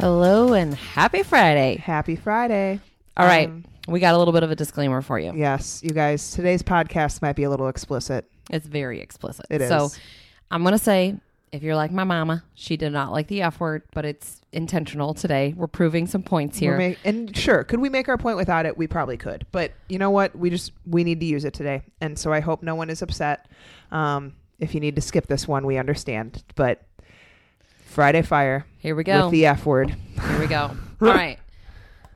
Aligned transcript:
Hello 0.00 0.54
and 0.54 0.74
happy 0.74 1.22
Friday. 1.22 1.76
Happy 1.76 2.16
Friday. 2.16 2.80
All 3.18 3.26
right. 3.26 3.48
Um, 3.48 3.66
we 3.86 4.00
got 4.00 4.14
a 4.14 4.18
little 4.18 4.32
bit 4.32 4.42
of 4.42 4.50
a 4.50 4.56
disclaimer 4.56 5.02
for 5.02 5.18
you. 5.18 5.30
Yes, 5.34 5.82
you 5.84 5.90
guys, 5.90 6.30
today's 6.30 6.62
podcast 6.62 7.20
might 7.20 7.36
be 7.36 7.42
a 7.42 7.50
little 7.50 7.68
explicit. 7.68 8.24
It's 8.48 8.66
very 8.66 8.98
explicit. 8.98 9.44
It 9.50 9.68
So. 9.68 9.90
I'm 10.50 10.62
going 10.62 10.72
to 10.72 10.78
say 10.78 11.16
if 11.52 11.62
you're 11.62 11.76
like 11.76 11.92
my 11.92 12.04
mama, 12.04 12.42
she 12.54 12.78
did 12.78 12.92
not 12.94 13.12
like 13.12 13.26
the 13.26 13.42
F 13.42 13.60
word, 13.60 13.82
but 13.92 14.06
it's 14.06 14.40
intentional 14.52 15.12
today. 15.12 15.52
We're 15.54 15.66
proving 15.66 16.06
some 16.06 16.22
points 16.22 16.56
here. 16.56 16.78
We're 16.78 16.96
and 17.04 17.36
sure, 17.36 17.62
could 17.64 17.80
we 17.80 17.90
make 17.90 18.08
our 18.08 18.16
point 18.16 18.38
without 18.38 18.64
it? 18.64 18.78
We 18.78 18.86
probably 18.86 19.18
could. 19.18 19.46
But 19.52 19.72
you 19.90 19.98
know 19.98 20.10
what? 20.10 20.34
We 20.34 20.48
just 20.48 20.72
we 20.86 21.04
need 21.04 21.20
to 21.20 21.26
use 21.26 21.44
it 21.44 21.52
today. 21.52 21.82
And 22.00 22.18
so 22.18 22.32
I 22.32 22.40
hope 22.40 22.62
no 22.62 22.74
one 22.74 22.88
is 22.88 23.02
upset. 23.02 23.48
Um, 23.92 24.32
if 24.60 24.74
you 24.74 24.80
need 24.80 24.94
to 24.96 25.02
skip 25.02 25.26
this 25.26 25.46
one, 25.46 25.66
we 25.66 25.76
understand. 25.76 26.42
But 26.54 26.82
Friday 27.90 28.22
Fire 28.22 28.66
here 28.78 28.94
we 28.94 29.04
go. 29.04 29.24
with 29.24 29.32
the 29.32 29.46
F 29.46 29.66
word. 29.66 29.90
Here 30.28 30.38
we 30.40 30.46
go. 30.46 30.70
All 31.02 31.08
right. 31.08 31.38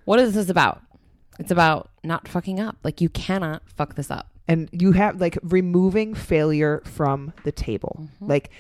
What 0.04 0.20
is 0.20 0.34
this 0.34 0.48
about? 0.48 0.80
It's 1.38 1.50
about 1.50 1.90
not 2.02 2.28
fucking 2.28 2.60
up. 2.60 2.76
Like 2.84 3.00
you 3.00 3.08
cannot 3.08 3.62
fuck 3.68 3.94
this 3.96 4.10
up. 4.10 4.28
and 4.46 4.68
you 4.72 4.92
have 4.92 5.20
like 5.20 5.36
removing 5.42 6.14
failure 6.14 6.80
from 6.84 7.32
the 7.44 7.52
table 7.52 7.96
Mm-hmm. 8.00 8.26
like 8.30 8.50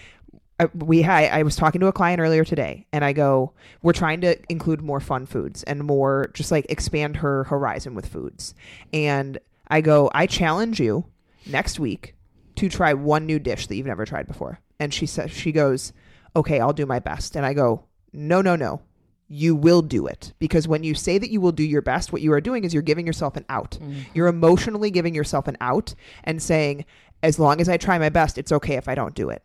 I, 0.58 0.66
we 0.74 1.04
I, 1.04 1.40
I 1.40 1.42
was 1.42 1.56
talking 1.56 1.80
to 1.80 1.88
a 1.88 1.92
client 1.92 2.20
earlier 2.20 2.44
today 2.44 2.86
and 2.92 3.04
i 3.04 3.12
go 3.12 3.52
we're 3.82 3.92
trying 3.92 4.20
to 4.22 4.36
include 4.48 4.80
more 4.82 5.00
fun 5.00 5.26
foods 5.26 5.62
and 5.64 5.82
more 5.84 6.30
just 6.32 6.50
like 6.52 6.64
expand 6.68 7.16
her 7.16 7.42
horizon 7.44 7.94
with 7.96 8.06
foods 8.06 8.54
and 8.92 9.38
i 9.68 9.80
go 9.80 10.10
i 10.14 10.26
challenge 10.26 10.78
you 10.80 11.04
next 11.44 11.80
week 11.80 12.14
to 12.54 12.68
try 12.68 12.94
one 12.94 13.26
new 13.26 13.38
dish 13.40 13.66
that 13.66 13.74
you've 13.76 13.86
never 13.86 14.06
tried 14.06 14.26
before 14.28 14.60
and 14.78 14.94
she 14.94 15.06
says 15.06 15.30
she 15.32 15.50
goes 15.52 15.92
okay 16.36 16.60
i'll 16.60 16.72
do 16.72 16.86
my 16.86 16.98
best. 16.98 17.36
And 17.36 17.46
i 17.46 17.52
go 17.52 17.84
no 18.12 18.40
no 18.40 18.56
no 18.56 18.82
you 19.26 19.56
will 19.56 19.80
do 19.80 20.06
it. 20.06 20.34
Because 20.38 20.68
when 20.68 20.84
you 20.84 20.94
say 20.94 21.16
that 21.16 21.30
you 21.30 21.40
will 21.40 21.50
do 21.50 21.64
your 21.64 21.82
best 21.82 22.12
what 22.12 22.22
you 22.22 22.32
are 22.32 22.40
doing 22.40 22.62
is 22.64 22.74
you're 22.74 22.82
giving 22.82 23.06
yourself 23.06 23.36
an 23.36 23.44
out. 23.48 23.72
Mm-hmm. 23.72 24.02
You're 24.12 24.26
emotionally 24.26 24.90
giving 24.90 25.14
yourself 25.14 25.48
an 25.48 25.56
out 25.60 25.94
and 26.24 26.42
saying 26.42 26.84
as 27.22 27.38
long 27.38 27.60
as 27.60 27.68
i 27.70 27.78
try 27.78 27.98
my 27.98 28.10
best 28.10 28.36
it's 28.36 28.52
okay 28.52 28.74
if 28.74 28.88
i 28.88 28.94
don't 28.94 29.14
do 29.14 29.30
it. 29.30 29.42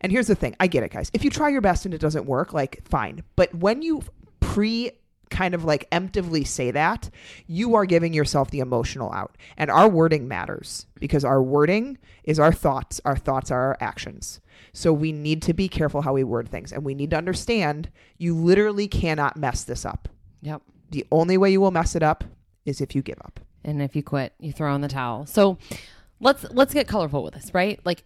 And 0.00 0.12
here's 0.12 0.26
the 0.26 0.34
thing. 0.34 0.54
I 0.60 0.66
get 0.66 0.82
it 0.82 0.92
guys. 0.92 1.10
If 1.14 1.24
you 1.24 1.30
try 1.30 1.48
your 1.48 1.62
best 1.62 1.86
and 1.86 1.94
it 1.94 2.00
doesn't 2.00 2.26
work 2.26 2.52
like 2.52 2.86
fine. 2.86 3.22
But 3.36 3.54
when 3.54 3.80
you 3.80 4.02
pre 4.40 4.92
kind 5.34 5.54
of 5.54 5.64
like 5.64 5.88
emptively 5.90 6.46
say 6.46 6.70
that 6.70 7.10
you 7.46 7.74
are 7.74 7.84
giving 7.84 8.14
yourself 8.14 8.50
the 8.50 8.60
emotional 8.60 9.12
out 9.12 9.36
and 9.56 9.70
our 9.70 9.88
wording 9.88 10.28
matters 10.28 10.86
because 11.00 11.24
our 11.24 11.42
wording 11.42 11.98
is 12.22 12.38
our 12.38 12.52
thoughts 12.52 13.00
our 13.04 13.16
thoughts 13.16 13.50
are 13.50 13.60
our 13.60 13.76
actions 13.80 14.40
so 14.72 14.92
we 14.92 15.12
need 15.12 15.42
to 15.42 15.52
be 15.52 15.68
careful 15.68 16.02
how 16.02 16.12
we 16.12 16.24
word 16.24 16.48
things 16.48 16.72
and 16.72 16.84
we 16.84 16.94
need 16.94 17.10
to 17.10 17.16
understand 17.16 17.90
you 18.16 18.34
literally 18.34 18.88
cannot 18.88 19.36
mess 19.36 19.64
this 19.64 19.84
up 19.84 20.08
Yep. 20.42 20.62
the 20.90 21.06
only 21.10 21.36
way 21.36 21.50
you 21.50 21.60
will 21.60 21.70
mess 21.70 21.96
it 21.96 22.02
up 22.02 22.24
is 22.64 22.80
if 22.80 22.94
you 22.94 23.02
give 23.02 23.18
up 23.24 23.40
and 23.64 23.80
if 23.82 23.96
you 23.96 24.02
quit, 24.02 24.32
you 24.38 24.52
throw 24.52 24.74
in 24.74 24.82
the 24.82 24.88
towel. 24.88 25.26
So 25.26 25.58
let's 26.20 26.44
let's 26.50 26.74
get 26.74 26.86
colorful 26.86 27.22
with 27.24 27.34
this, 27.34 27.52
right? 27.54 27.80
Like 27.84 28.04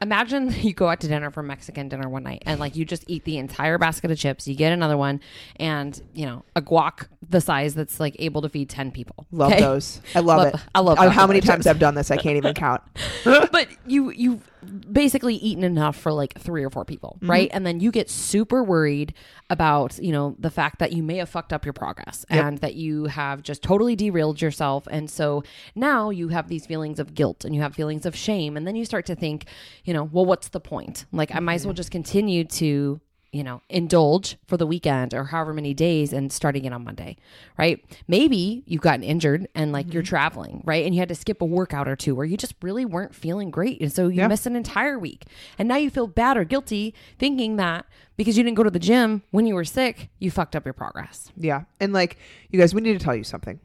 imagine 0.00 0.52
you 0.60 0.72
go 0.72 0.88
out 0.88 1.00
to 1.00 1.08
dinner 1.08 1.30
for 1.30 1.42
Mexican 1.42 1.88
dinner 1.88 2.08
one 2.08 2.22
night 2.22 2.42
and 2.46 2.60
like 2.60 2.76
you 2.76 2.84
just 2.84 3.04
eat 3.08 3.24
the 3.24 3.38
entire 3.38 3.78
basket 3.78 4.10
of 4.10 4.18
chips, 4.18 4.46
you 4.46 4.54
get 4.54 4.72
another 4.72 4.96
one 4.96 5.20
and, 5.56 6.00
you 6.14 6.26
know, 6.26 6.44
a 6.56 6.62
guac 6.62 7.08
the 7.28 7.40
size 7.40 7.74
that's 7.74 8.00
like 8.00 8.16
able 8.18 8.42
to 8.42 8.48
feed 8.48 8.68
10 8.68 8.90
people. 8.90 9.26
love 9.32 9.52
okay? 9.52 9.60
those 9.60 10.00
i 10.14 10.20
love, 10.20 10.38
Love- 10.38 10.54
it 10.54 10.60
I 10.74 10.80
love 10.80 10.98
how 11.12 11.26
many 11.26 11.40
times 11.40 11.66
i've 11.66 11.78
done 11.78 11.94
this 11.94 12.10
i 12.10 12.16
can't 12.16 12.36
even 12.36 12.54
count 12.54 12.82
but 13.24 13.68
you 13.86 14.10
you've 14.10 14.48
basically 14.90 15.34
eaten 15.36 15.64
enough 15.64 15.96
for 15.96 16.12
like 16.12 16.38
three 16.38 16.64
or 16.64 16.70
four 16.70 16.84
people 16.84 17.16
Mm-hmm. 17.18 17.30
right? 17.30 17.50
And 17.52 17.66
then 17.66 17.80
you 17.80 17.90
get 17.90 18.10
super 18.10 18.62
worried 18.62 19.14
about 19.50 19.98
you 19.98 20.12
know 20.12 20.36
the 20.38 20.50
fact 20.50 20.78
that 20.78 20.92
you 20.92 21.02
may 21.02 21.16
have 21.16 21.28
fucked 21.28 21.52
up 21.52 21.64
your 21.64 21.72
progress 21.72 22.24
Yep. 22.30 22.44
and 22.44 22.58
that 22.58 22.74
you 22.74 23.04
have 23.06 23.42
just 23.42 23.62
totally 23.62 23.96
derailed 23.96 24.40
yourself. 24.42 24.86
And 24.90 25.10
so 25.10 25.42
now 25.74 26.10
you 26.10 26.28
have 26.28 26.48
these 26.48 26.66
feelings 26.66 26.98
of 26.98 27.14
guilt 27.14 27.44
and 27.44 27.54
you 27.54 27.62
have 27.62 27.74
feelings 27.74 28.04
of 28.06 28.14
shame. 28.16 28.56
And 28.56 28.66
then 28.66 28.76
you 28.76 28.84
start 28.84 29.06
to 29.06 29.14
think 29.14 29.46
you 29.84 29.94
know 29.94 30.04
well 30.04 30.24
what's 30.26 30.48
the 30.48 30.60
point? 30.60 31.06
Like 31.12 31.34
i 31.34 31.40
might 31.40 31.54
as 31.54 31.64
well 31.66 31.74
just 31.74 31.90
continue 31.90 32.44
to 32.44 33.00
you 33.32 33.44
know, 33.44 33.60
indulge 33.68 34.36
for 34.46 34.56
the 34.56 34.66
weekend 34.66 35.12
or 35.12 35.24
however 35.24 35.52
many 35.52 35.74
days 35.74 36.12
and 36.12 36.32
starting 36.32 36.64
it 36.64 36.72
on 36.72 36.82
Monday, 36.84 37.16
right? 37.58 37.84
Maybe 38.06 38.62
you've 38.66 38.80
gotten 38.80 39.02
injured 39.02 39.46
and 39.54 39.70
like 39.70 39.92
you're 39.92 40.02
mm-hmm. 40.02 40.08
traveling, 40.08 40.62
right? 40.64 40.84
And 40.84 40.94
you 40.94 41.00
had 41.00 41.10
to 41.10 41.14
skip 41.14 41.42
a 41.42 41.44
workout 41.44 41.88
or 41.88 41.96
two 41.96 42.14
where 42.14 42.24
you 42.24 42.36
just 42.38 42.54
really 42.62 42.86
weren't 42.86 43.14
feeling 43.14 43.50
great. 43.50 43.80
And 43.80 43.92
so 43.92 44.08
you 44.08 44.20
Yeah. 44.20 44.28
missed 44.28 44.46
an 44.46 44.56
entire 44.56 44.98
week. 44.98 45.26
And 45.58 45.68
now 45.68 45.76
you 45.76 45.90
feel 45.90 46.06
bad 46.06 46.38
or 46.38 46.44
guilty 46.44 46.94
thinking 47.18 47.56
that 47.56 47.84
because 48.16 48.38
you 48.38 48.44
didn't 48.44 48.56
go 48.56 48.62
to 48.62 48.70
the 48.70 48.78
gym 48.78 49.22
when 49.30 49.46
you 49.46 49.54
were 49.54 49.64
sick, 49.64 50.08
you 50.18 50.30
fucked 50.30 50.56
up 50.56 50.64
your 50.64 50.72
progress. 50.72 51.30
Yeah. 51.36 51.64
And 51.80 51.92
like, 51.92 52.16
you 52.50 52.58
guys, 52.58 52.74
we 52.74 52.80
need 52.80 52.98
to 52.98 53.04
tell 53.04 53.14
you 53.14 53.24
something. 53.24 53.60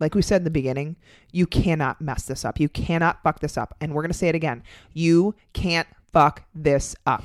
Like 0.00 0.14
we 0.14 0.22
said 0.22 0.38
in 0.40 0.44
the 0.44 0.50
beginning, 0.50 0.96
you 1.30 1.46
cannot 1.46 2.00
mess 2.00 2.24
this 2.24 2.44
up. 2.44 2.58
You 2.58 2.68
cannot 2.68 3.22
fuck 3.22 3.40
this 3.40 3.58
up. 3.58 3.76
And 3.80 3.92
we're 3.92 4.02
going 4.02 4.10
to 4.10 4.18
say 4.18 4.28
it 4.28 4.34
again. 4.34 4.62
You 4.94 5.34
can't 5.52 5.86
fuck 6.12 6.44
this 6.54 6.96
up. 7.06 7.24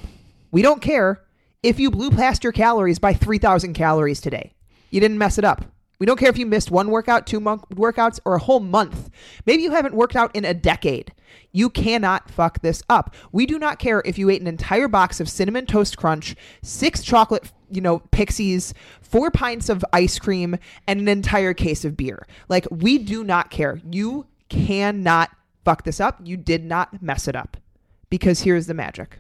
We 0.52 0.62
don't 0.62 0.82
care 0.82 1.22
if 1.64 1.80
you 1.80 1.90
blew 1.90 2.12
past 2.12 2.44
your 2.44 2.54
calories 2.54 3.00
by 3.00 3.14
3,000 3.14 3.74
calories 3.74 4.22
today. 4.22 4.54
You 4.90 5.00
didn't 5.00 5.18
mess 5.18 5.38
it 5.38 5.44
up. 5.44 5.66
We 6.00 6.06
don't 6.06 6.20
care 6.20 6.30
if 6.30 6.38
you 6.38 6.46
missed 6.46 6.70
one 6.70 6.92
workout, 6.92 7.26
two 7.26 7.40
workouts, 7.42 8.20
or 8.24 8.36
a 8.36 8.40
whole 8.40 8.60
month. 8.60 9.10
Maybe 9.48 9.64
you 9.64 9.72
haven't 9.72 9.96
worked 9.96 10.16
out 10.16 10.36
in 10.36 10.46
a 10.46 10.54
decade. 10.54 11.12
You 11.52 11.72
cannot 11.72 12.30
fuck 12.30 12.62
this 12.62 12.84
up. 12.88 13.16
We 13.32 13.48
do 13.48 13.58
not 13.58 13.80
care 13.80 14.04
if 14.06 14.20
you 14.20 14.30
ate 14.30 14.42
an 14.42 14.48
entire 14.48 14.88
box 14.88 15.20
of 15.20 15.28
cinnamon 15.28 15.66
toast 15.66 15.98
crunch, 15.98 16.36
six 16.62 17.02
chocolate, 17.02 17.52
you 17.72 17.82
know, 17.82 18.00
pixies, 18.12 18.76
four 19.02 19.32
pints 19.32 19.70
of 19.70 19.84
ice 19.92 20.20
cream, 20.20 20.58
and 20.86 21.00
an 21.00 21.08
entire 21.08 21.56
case 21.56 21.84
of 21.84 21.98
beer. 21.98 22.28
Like, 22.48 22.68
we 22.70 23.00
do 23.00 23.24
not 23.24 23.50
care. 23.50 23.82
You 23.90 24.28
cannot 24.50 25.32
fuck 25.66 25.84
this 25.84 26.00
up. 26.00 26.20
You 26.24 26.38
did 26.38 26.64
not 26.64 27.02
mess 27.02 27.28
it 27.28 27.36
up. 27.36 27.58
Because 28.12 28.42
here's 28.42 28.68
the 28.68 28.74
magic 28.74 29.18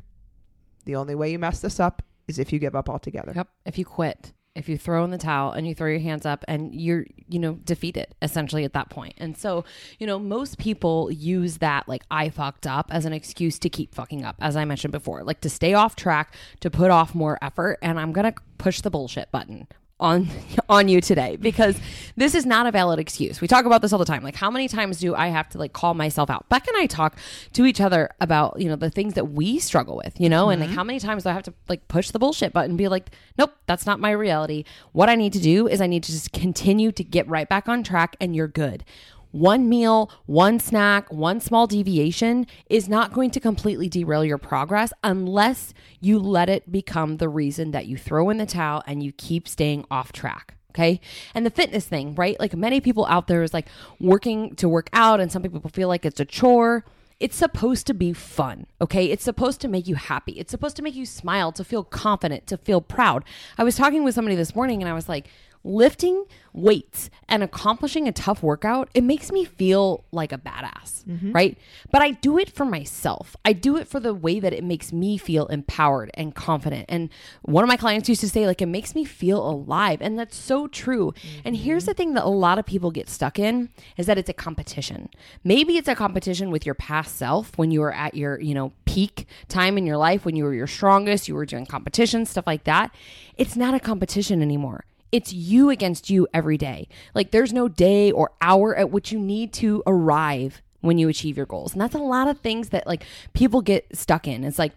the 0.85 0.95
only 0.95 1.15
way 1.15 1.29
you 1.29 1.39
mess 1.39 1.59
this 1.59 1.81
up 1.81 2.01
is 2.27 2.39
if 2.39 2.51
you 2.51 2.59
give 2.59 2.75
up 2.75 2.89
altogether. 2.89 3.33
Yep. 3.35 3.47
If 3.65 3.77
you 3.77 3.85
quit, 3.85 4.33
if 4.57 4.67
you 4.67 4.77
throw 4.77 5.03
in 5.03 5.11
the 5.11 5.17
towel 5.17 5.51
and 5.51 5.67
you 5.67 5.75
throw 5.75 5.87
your 5.87 5.99
hands 5.99 6.25
up 6.25 6.43
and 6.47 6.73
you're, 6.73 7.05
you 7.29 7.37
know, 7.37 7.53
defeated 7.63 8.07
essentially 8.21 8.63
at 8.65 8.73
that 8.73 8.89
point. 8.89 9.13
And 9.17 9.37
so, 9.37 9.63
you 9.99 10.07
know, 10.07 10.17
most 10.17 10.57
people 10.57 11.11
use 11.11 11.59
that 11.59 11.87
like 11.87 12.03
I 12.09 12.29
fucked 12.29 12.65
up 12.65 12.87
as 12.91 13.05
an 13.05 13.13
excuse 13.13 13.59
to 13.59 13.69
keep 13.69 13.93
fucking 13.93 14.25
up, 14.25 14.35
as 14.39 14.55
I 14.55 14.65
mentioned 14.65 14.91
before, 14.91 15.23
like 15.23 15.41
to 15.41 15.49
stay 15.49 15.75
off 15.75 15.95
track, 15.95 16.33
to 16.61 16.71
put 16.71 16.89
off 16.89 17.13
more 17.13 17.37
effort. 17.41 17.77
And 17.83 17.99
I'm 17.99 18.11
going 18.11 18.31
to 18.31 18.41
push 18.57 18.81
the 18.81 18.89
bullshit 18.89 19.31
button 19.31 19.67
on 19.99 20.29
on 20.69 20.87
you 20.87 21.01
today 21.01 21.35
because 21.37 21.79
this 22.15 22.35
is 22.35 22.45
not 22.45 22.67
a 22.67 22.71
valid 22.71 22.99
excuse. 22.99 23.41
We 23.41 23.47
talk 23.47 23.65
about 23.65 23.81
this 23.81 23.93
all 23.93 23.99
the 23.99 24.05
time. 24.05 24.23
Like 24.23 24.35
how 24.35 24.51
many 24.51 24.67
times 24.67 24.99
do 24.99 25.15
I 25.15 25.27
have 25.27 25.49
to 25.49 25.57
like 25.57 25.73
call 25.73 25.93
myself 25.93 26.29
out? 26.29 26.47
Beck 26.49 26.67
and 26.67 26.77
I 26.77 26.85
talk 26.85 27.17
to 27.53 27.65
each 27.65 27.81
other 27.81 28.09
about, 28.19 28.59
you 28.59 28.67
know, 28.69 28.75
the 28.75 28.89
things 28.89 29.13
that 29.13 29.25
we 29.25 29.59
struggle 29.59 29.97
with, 29.97 30.19
you 30.19 30.29
know, 30.29 30.49
and 30.49 30.59
like 30.59 30.69
mm-hmm. 30.69 30.77
how 30.77 30.83
many 30.83 30.99
times 30.99 31.23
do 31.23 31.29
I 31.29 31.33
have 31.33 31.43
to 31.43 31.53
like 31.67 31.87
push 31.87 32.11
the 32.11 32.19
bullshit 32.19 32.53
button 32.53 32.71
and 32.71 32.77
be 32.77 32.87
like, 32.87 33.11
nope, 33.37 33.53
that's 33.65 33.85
not 33.85 33.99
my 33.99 34.11
reality. 34.11 34.63
What 34.91 35.09
I 35.09 35.15
need 35.15 35.33
to 35.33 35.39
do 35.39 35.67
is 35.67 35.81
I 35.81 35.87
need 35.87 36.03
to 36.03 36.11
just 36.11 36.31
continue 36.31 36.91
to 36.91 37.03
get 37.03 37.27
right 37.27 37.47
back 37.47 37.67
on 37.67 37.83
track 37.83 38.15
and 38.19 38.35
you're 38.35 38.47
good. 38.47 38.83
One 39.31 39.69
meal, 39.69 40.11
one 40.25 40.59
snack, 40.59 41.11
one 41.11 41.39
small 41.39 41.67
deviation 41.67 42.47
is 42.69 42.87
not 42.87 43.13
going 43.13 43.31
to 43.31 43.39
completely 43.39 43.89
derail 43.89 44.23
your 44.25 44.37
progress 44.37 44.93
unless 45.03 45.73
you 45.99 46.19
let 46.19 46.49
it 46.49 46.71
become 46.71 47.17
the 47.17 47.29
reason 47.29 47.71
that 47.71 47.87
you 47.87 47.97
throw 47.97 48.29
in 48.29 48.37
the 48.37 48.45
towel 48.45 48.83
and 48.87 49.03
you 49.03 49.11
keep 49.11 49.47
staying 49.47 49.85
off 49.91 50.11
track. 50.11 50.55
Okay. 50.71 51.01
And 51.33 51.43
the 51.43 51.49
fitness 51.49 51.85
thing, 51.85 52.13
right? 52.13 52.39
Like 52.39 52.55
many 52.55 52.81
people 52.81 53.07
out 53.07 53.27
there 53.27 53.41
is 53.41 53.51
like 53.51 53.67
working 53.99 54.55
to 54.57 54.69
work 54.69 54.91
out, 54.93 55.19
and 55.19 55.31
some 55.31 55.41
people 55.41 55.71
feel 55.71 55.87
like 55.87 56.05
it's 56.05 56.19
a 56.19 56.25
chore. 56.25 56.85
It's 57.19 57.35
supposed 57.35 57.87
to 57.87 57.95
be 57.95 58.13
fun, 58.13 58.67
okay? 58.79 59.05
It's 59.05 59.23
supposed 59.23 59.59
to 59.61 59.67
make 59.67 59.87
you 59.87 59.95
happy. 59.95 60.33
It's 60.33 60.51
supposed 60.51 60.75
to 60.75 60.83
make 60.83 60.93
you 60.93 61.07
smile, 61.07 61.51
to 61.53 61.63
feel 61.63 61.83
confident, 61.83 62.45
to 62.45 62.57
feel 62.57 62.79
proud. 62.79 63.23
I 63.57 63.63
was 63.63 63.75
talking 63.75 64.03
with 64.03 64.13
somebody 64.13 64.35
this 64.35 64.53
morning 64.53 64.83
and 64.83 64.89
I 64.89 64.93
was 64.93 65.09
like, 65.09 65.27
lifting 65.63 66.25
weights 66.53 67.09
and 67.29 67.43
accomplishing 67.43 68.07
a 68.07 68.11
tough 68.11 68.41
workout, 68.41 68.89
it 68.93 69.03
makes 69.03 69.31
me 69.31 69.45
feel 69.45 70.03
like 70.11 70.31
a 70.31 70.37
badass, 70.37 71.03
mm-hmm. 71.05 71.31
right? 71.31 71.57
But 71.91 72.01
I 72.01 72.11
do 72.11 72.37
it 72.37 72.49
for 72.49 72.65
myself. 72.65 73.35
I 73.45 73.53
do 73.53 73.77
it 73.77 73.87
for 73.87 73.99
the 73.99 74.13
way 74.13 74.39
that 74.39 74.53
it 74.53 74.63
makes 74.63 74.91
me 74.91 75.17
feel 75.17 75.45
empowered 75.47 76.09
and 76.15 76.33
confident. 76.33 76.85
And 76.89 77.09
one 77.43 77.63
of 77.63 77.67
my 77.67 77.77
clients 77.77 78.09
used 78.09 78.21
to 78.21 78.29
say, 78.29 78.47
like, 78.47 78.61
it 78.61 78.67
makes 78.67 78.95
me 78.95 79.05
feel 79.05 79.47
alive. 79.47 80.01
And 80.01 80.17
that's 80.17 80.35
so 80.35 80.67
true. 80.67 81.13
And 81.45 81.55
mm-hmm. 81.55 81.63
here's 81.63 81.85
the 81.85 81.93
thing 81.93 82.13
that 82.15 82.23
a 82.23 82.29
lot 82.29 82.59
of 82.59 82.65
people 82.65 82.91
get 82.91 83.09
stuck 83.09 83.37
in 83.37 83.69
is 83.97 84.07
that 84.07 84.17
it's 84.17 84.29
a 84.29 84.33
competition. 84.33 85.09
Maybe 85.43 85.77
it's 85.77 85.87
a 85.87 85.95
competition 85.95 86.49
with 86.49 86.65
your 86.65 86.75
past 86.75 87.17
self 87.17 87.57
when 87.57 87.71
you 87.71 87.81
were 87.81 87.93
at 87.93 88.15
your, 88.15 88.39
you 88.39 88.55
know, 88.55 88.73
peak 88.85 89.27
time 89.47 89.77
in 89.77 89.85
your 89.85 89.97
life, 89.97 90.25
when 90.25 90.35
you 90.35 90.43
were 90.43 90.53
your 90.53 90.67
strongest, 90.67 91.27
you 91.27 91.35
were 91.35 91.45
doing 91.45 91.65
competitions, 91.65 92.29
stuff 92.29 92.47
like 92.47 92.63
that. 92.63 92.93
It's 93.37 93.55
not 93.55 93.75
a 93.75 93.79
competition 93.79 94.41
anymore. 94.41 94.85
It's 95.11 95.33
you 95.33 95.69
against 95.69 96.09
you 96.09 96.27
every 96.33 96.57
day. 96.57 96.87
Like 97.13 97.31
there's 97.31 97.53
no 97.53 97.67
day 97.67 98.11
or 98.11 98.31
hour 98.41 98.75
at 98.75 98.91
which 98.91 99.11
you 99.11 99.19
need 99.19 99.53
to 99.53 99.83
arrive 99.85 100.61
when 100.81 100.97
you 100.97 101.09
achieve 101.09 101.37
your 101.37 101.45
goals. 101.45 101.73
And 101.73 101.81
that's 101.81 101.95
a 101.95 101.99
lot 101.99 102.27
of 102.27 102.39
things 102.39 102.69
that 102.69 102.87
like 102.87 103.03
people 103.33 103.61
get 103.61 103.85
stuck 103.95 104.27
in. 104.27 104.43
It's 104.43 104.59
like, 104.59 104.73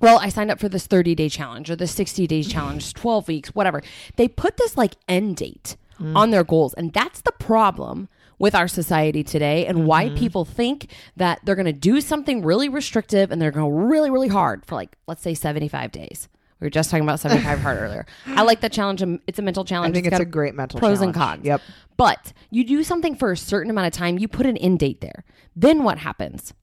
well, 0.00 0.18
I 0.18 0.28
signed 0.28 0.50
up 0.50 0.60
for 0.60 0.68
this 0.68 0.86
30 0.86 1.14
day 1.14 1.28
challenge 1.28 1.70
or 1.70 1.76
the 1.76 1.86
60 1.86 2.26
days 2.26 2.48
challenge, 2.52 2.94
12 2.94 3.28
weeks, 3.28 3.48
whatever. 3.50 3.82
They 4.16 4.28
put 4.28 4.56
this 4.56 4.76
like 4.76 4.94
end 5.08 5.36
date 5.36 5.76
mm. 6.00 6.16
on 6.16 6.30
their 6.30 6.44
goals. 6.44 6.74
And 6.74 6.92
that's 6.92 7.20
the 7.20 7.32
problem 7.32 8.08
with 8.38 8.54
our 8.54 8.68
society 8.68 9.22
today 9.22 9.64
and 9.66 9.86
why 9.86 10.06
mm-hmm. 10.06 10.16
people 10.16 10.44
think 10.44 10.90
that 11.16 11.40
they're 11.44 11.54
going 11.54 11.66
to 11.66 11.72
do 11.72 12.00
something 12.00 12.42
really 12.42 12.68
restrictive 12.68 13.30
and 13.30 13.40
they're 13.40 13.52
going 13.52 13.70
to 13.70 13.86
really, 13.86 14.10
really 14.10 14.28
hard 14.28 14.66
for 14.66 14.74
like, 14.74 14.96
let's 15.06 15.22
say 15.22 15.34
75 15.34 15.92
days. 15.92 16.28
We 16.64 16.68
were 16.68 16.70
just 16.70 16.90
talking 16.90 17.04
about 17.04 17.20
75 17.20 17.58
hard 17.58 17.78
earlier. 17.78 18.06
I 18.24 18.40
like 18.40 18.62
that 18.62 18.72
challenge. 18.72 19.02
It's 19.26 19.38
a 19.38 19.42
mental 19.42 19.66
challenge. 19.66 19.90
I 19.90 19.92
challenge. 19.92 19.94
think 19.96 20.06
It's 20.06 20.14
it's 20.14 20.22
a 20.22 20.24
great 20.24 20.54
mental 20.54 20.80
pros 20.80 21.02
and 21.02 21.12
cons. 21.12 21.44
Yep. 21.44 21.60
But 21.98 22.32
you 22.48 22.64
do 22.64 22.82
something 22.82 23.16
for 23.16 23.32
a 23.32 23.36
certain 23.36 23.68
amount 23.68 23.88
of 23.88 23.92
time, 23.92 24.16
you 24.16 24.28
put 24.28 24.46
an 24.46 24.56
end 24.56 24.78
date 24.78 25.02
there. 25.02 25.24
Then 25.54 25.84
what 25.84 25.98
happens? 25.98 26.54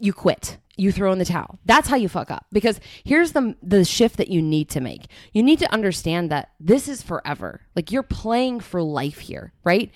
You 0.00 0.12
quit. 0.12 0.58
You 0.76 0.92
throw 0.92 1.10
in 1.10 1.18
the 1.18 1.24
towel. 1.24 1.58
That's 1.64 1.88
how 1.88 1.96
you 1.96 2.08
fuck 2.08 2.30
up. 2.30 2.46
Because 2.52 2.78
here's 3.02 3.32
the 3.32 3.56
the 3.60 3.84
shift 3.84 4.18
that 4.18 4.28
you 4.28 4.40
need 4.40 4.70
to 4.70 4.80
make. 4.80 5.06
You 5.32 5.42
need 5.42 5.58
to 5.58 5.72
understand 5.72 6.30
that 6.30 6.50
this 6.60 6.86
is 6.86 7.02
forever. 7.02 7.62
Like 7.74 7.90
you're 7.90 8.04
playing 8.04 8.60
for 8.60 8.84
life 8.84 9.18
here, 9.18 9.52
right? 9.64 9.90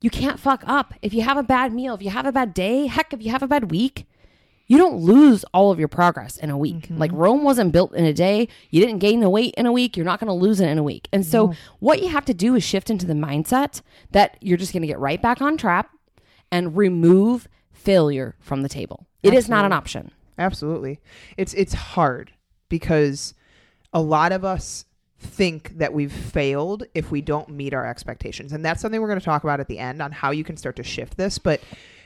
You 0.00 0.10
can't 0.10 0.38
fuck 0.38 0.62
up. 0.64 0.94
If 1.02 1.12
you 1.12 1.22
have 1.22 1.38
a 1.38 1.42
bad 1.42 1.72
meal, 1.72 1.94
if 1.94 2.02
you 2.02 2.10
have 2.10 2.24
a 2.24 2.30
bad 2.30 2.54
day, 2.54 2.86
heck, 2.86 3.12
if 3.12 3.20
you 3.20 3.32
have 3.32 3.42
a 3.42 3.48
bad 3.48 3.72
week, 3.72 4.06
you 4.66 4.78
don't 4.78 4.96
lose 4.96 5.44
all 5.52 5.70
of 5.70 5.78
your 5.78 5.88
progress 5.88 6.36
in 6.36 6.50
a 6.50 6.56
week. 6.56 6.86
Mm-hmm. 6.86 6.98
Like 6.98 7.12
Rome 7.12 7.44
wasn't 7.44 7.72
built 7.72 7.94
in 7.94 8.04
a 8.04 8.12
day. 8.12 8.48
You 8.70 8.80
didn't 8.80 8.98
gain 8.98 9.20
the 9.20 9.28
weight 9.28 9.54
in 9.56 9.66
a 9.66 9.72
week. 9.72 9.96
You're 9.96 10.06
not 10.06 10.20
going 10.20 10.28
to 10.28 10.34
lose 10.34 10.60
it 10.60 10.68
in 10.68 10.78
a 10.78 10.82
week. 10.82 11.08
And 11.12 11.24
so, 11.24 11.54
what 11.80 12.02
you 12.02 12.08
have 12.08 12.24
to 12.26 12.34
do 12.34 12.54
is 12.54 12.64
shift 12.64 12.90
into 12.90 13.06
the 13.06 13.14
mindset 13.14 13.82
that 14.12 14.36
you're 14.40 14.58
just 14.58 14.72
going 14.72 14.82
to 14.82 14.88
get 14.88 14.98
right 14.98 15.20
back 15.20 15.42
on 15.42 15.56
track 15.56 15.90
and 16.50 16.76
remove 16.76 17.48
failure 17.72 18.36
from 18.40 18.62
the 18.62 18.68
table. 18.68 19.06
It 19.22 19.34
is 19.34 19.48
not 19.48 19.64
an 19.64 19.72
option. 19.72 20.10
Absolutely. 20.38 21.00
It's 21.36 21.54
it's 21.54 21.74
hard 21.74 22.32
because 22.68 23.34
a 23.92 24.00
lot 24.00 24.32
of 24.32 24.44
us 24.44 24.84
think 25.18 25.78
that 25.78 25.92
we've 25.92 26.12
failed 26.12 26.84
if 26.94 27.10
we 27.10 27.20
don't 27.20 27.48
meet 27.48 27.72
our 27.72 27.86
expectations. 27.86 28.52
And 28.52 28.64
that's 28.64 28.80
something 28.82 29.00
we're 29.00 29.08
going 29.08 29.20
to 29.20 29.24
talk 29.24 29.44
about 29.44 29.60
at 29.60 29.68
the 29.68 29.78
end 29.78 30.02
on 30.02 30.12
how 30.12 30.30
you 30.30 30.44
can 30.44 30.56
start 30.56 30.76
to 30.76 30.82
shift 30.82 31.16
this, 31.16 31.38
but 31.38 31.60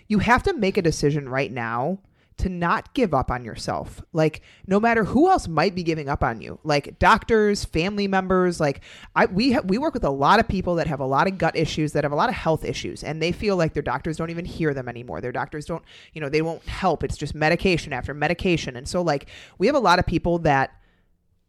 you 0.06 0.20
have 0.20 0.42
to 0.44 0.52
make 0.52 0.76
a 0.76 0.82
decision 0.82 1.28
right 1.28 1.50
now 1.50 1.98
to 2.38 2.48
not 2.48 2.94
give 2.94 3.12
up 3.12 3.30
on 3.30 3.44
yourself. 3.44 4.02
Like 4.12 4.42
no 4.66 4.80
matter 4.80 5.04
who 5.04 5.28
else 5.28 5.46
might 5.46 5.74
be 5.74 5.82
giving 5.82 6.08
up 6.08 6.22
on 6.22 6.40
you, 6.40 6.58
like 6.64 6.98
doctors, 6.98 7.64
family 7.64 8.08
members, 8.08 8.60
like 8.60 8.80
I 9.14 9.26
we 9.26 9.52
ha- 9.52 9.62
we 9.64 9.76
work 9.76 9.92
with 9.92 10.04
a 10.04 10.10
lot 10.10 10.40
of 10.40 10.48
people 10.48 10.76
that 10.76 10.86
have 10.86 11.00
a 11.00 11.06
lot 11.06 11.26
of 11.26 11.36
gut 11.36 11.56
issues, 11.56 11.92
that 11.92 12.04
have 12.04 12.12
a 12.12 12.16
lot 12.16 12.28
of 12.28 12.34
health 12.34 12.64
issues 12.64 13.02
and 13.04 13.20
they 13.20 13.32
feel 13.32 13.56
like 13.56 13.74
their 13.74 13.82
doctors 13.82 14.16
don't 14.16 14.30
even 14.30 14.44
hear 14.44 14.72
them 14.72 14.88
anymore. 14.88 15.20
Their 15.20 15.32
doctors 15.32 15.66
don't, 15.66 15.84
you 16.12 16.20
know, 16.20 16.28
they 16.28 16.42
won't 16.42 16.64
help. 16.64 17.02
It's 17.02 17.16
just 17.16 17.34
medication 17.34 17.92
after 17.92 18.14
medication. 18.14 18.76
And 18.76 18.88
so 18.88 19.02
like 19.02 19.28
we 19.58 19.66
have 19.66 19.76
a 19.76 19.80
lot 19.80 19.98
of 19.98 20.06
people 20.06 20.38
that 20.40 20.72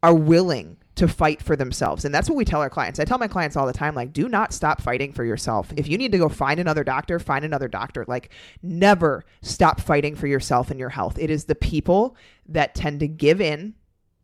are 0.01 0.13
willing 0.13 0.77
to 0.99 1.07
fight 1.07 1.41
for 1.41 1.55
themselves. 1.55 2.03
And 2.03 2.13
that's 2.13 2.29
what 2.29 2.35
we 2.35 2.43
tell 2.43 2.59
our 2.59 2.69
clients. 2.69 2.99
I 2.99 3.05
tell 3.05 3.17
my 3.17 3.29
clients 3.29 3.55
all 3.55 3.65
the 3.65 3.71
time 3.71 3.95
like 3.95 4.11
do 4.11 4.27
not 4.27 4.51
stop 4.51 4.81
fighting 4.81 5.13
for 5.13 5.23
yourself. 5.23 5.71
If 5.77 5.87
you 5.87 5.97
need 5.97 6.11
to 6.11 6.17
go 6.17 6.27
find 6.27 6.59
another 6.59 6.83
doctor, 6.83 7.19
find 7.19 7.45
another 7.45 7.69
doctor. 7.69 8.03
Like 8.05 8.31
never 8.61 9.23
stop 9.41 9.79
fighting 9.79 10.13
for 10.13 10.27
yourself 10.27 10.69
and 10.69 10.77
your 10.79 10.89
health. 10.89 11.17
It 11.17 11.29
is 11.29 11.45
the 11.45 11.55
people 11.55 12.17
that 12.49 12.75
tend 12.75 12.99
to 12.99 13.07
give 13.07 13.39
in 13.39 13.75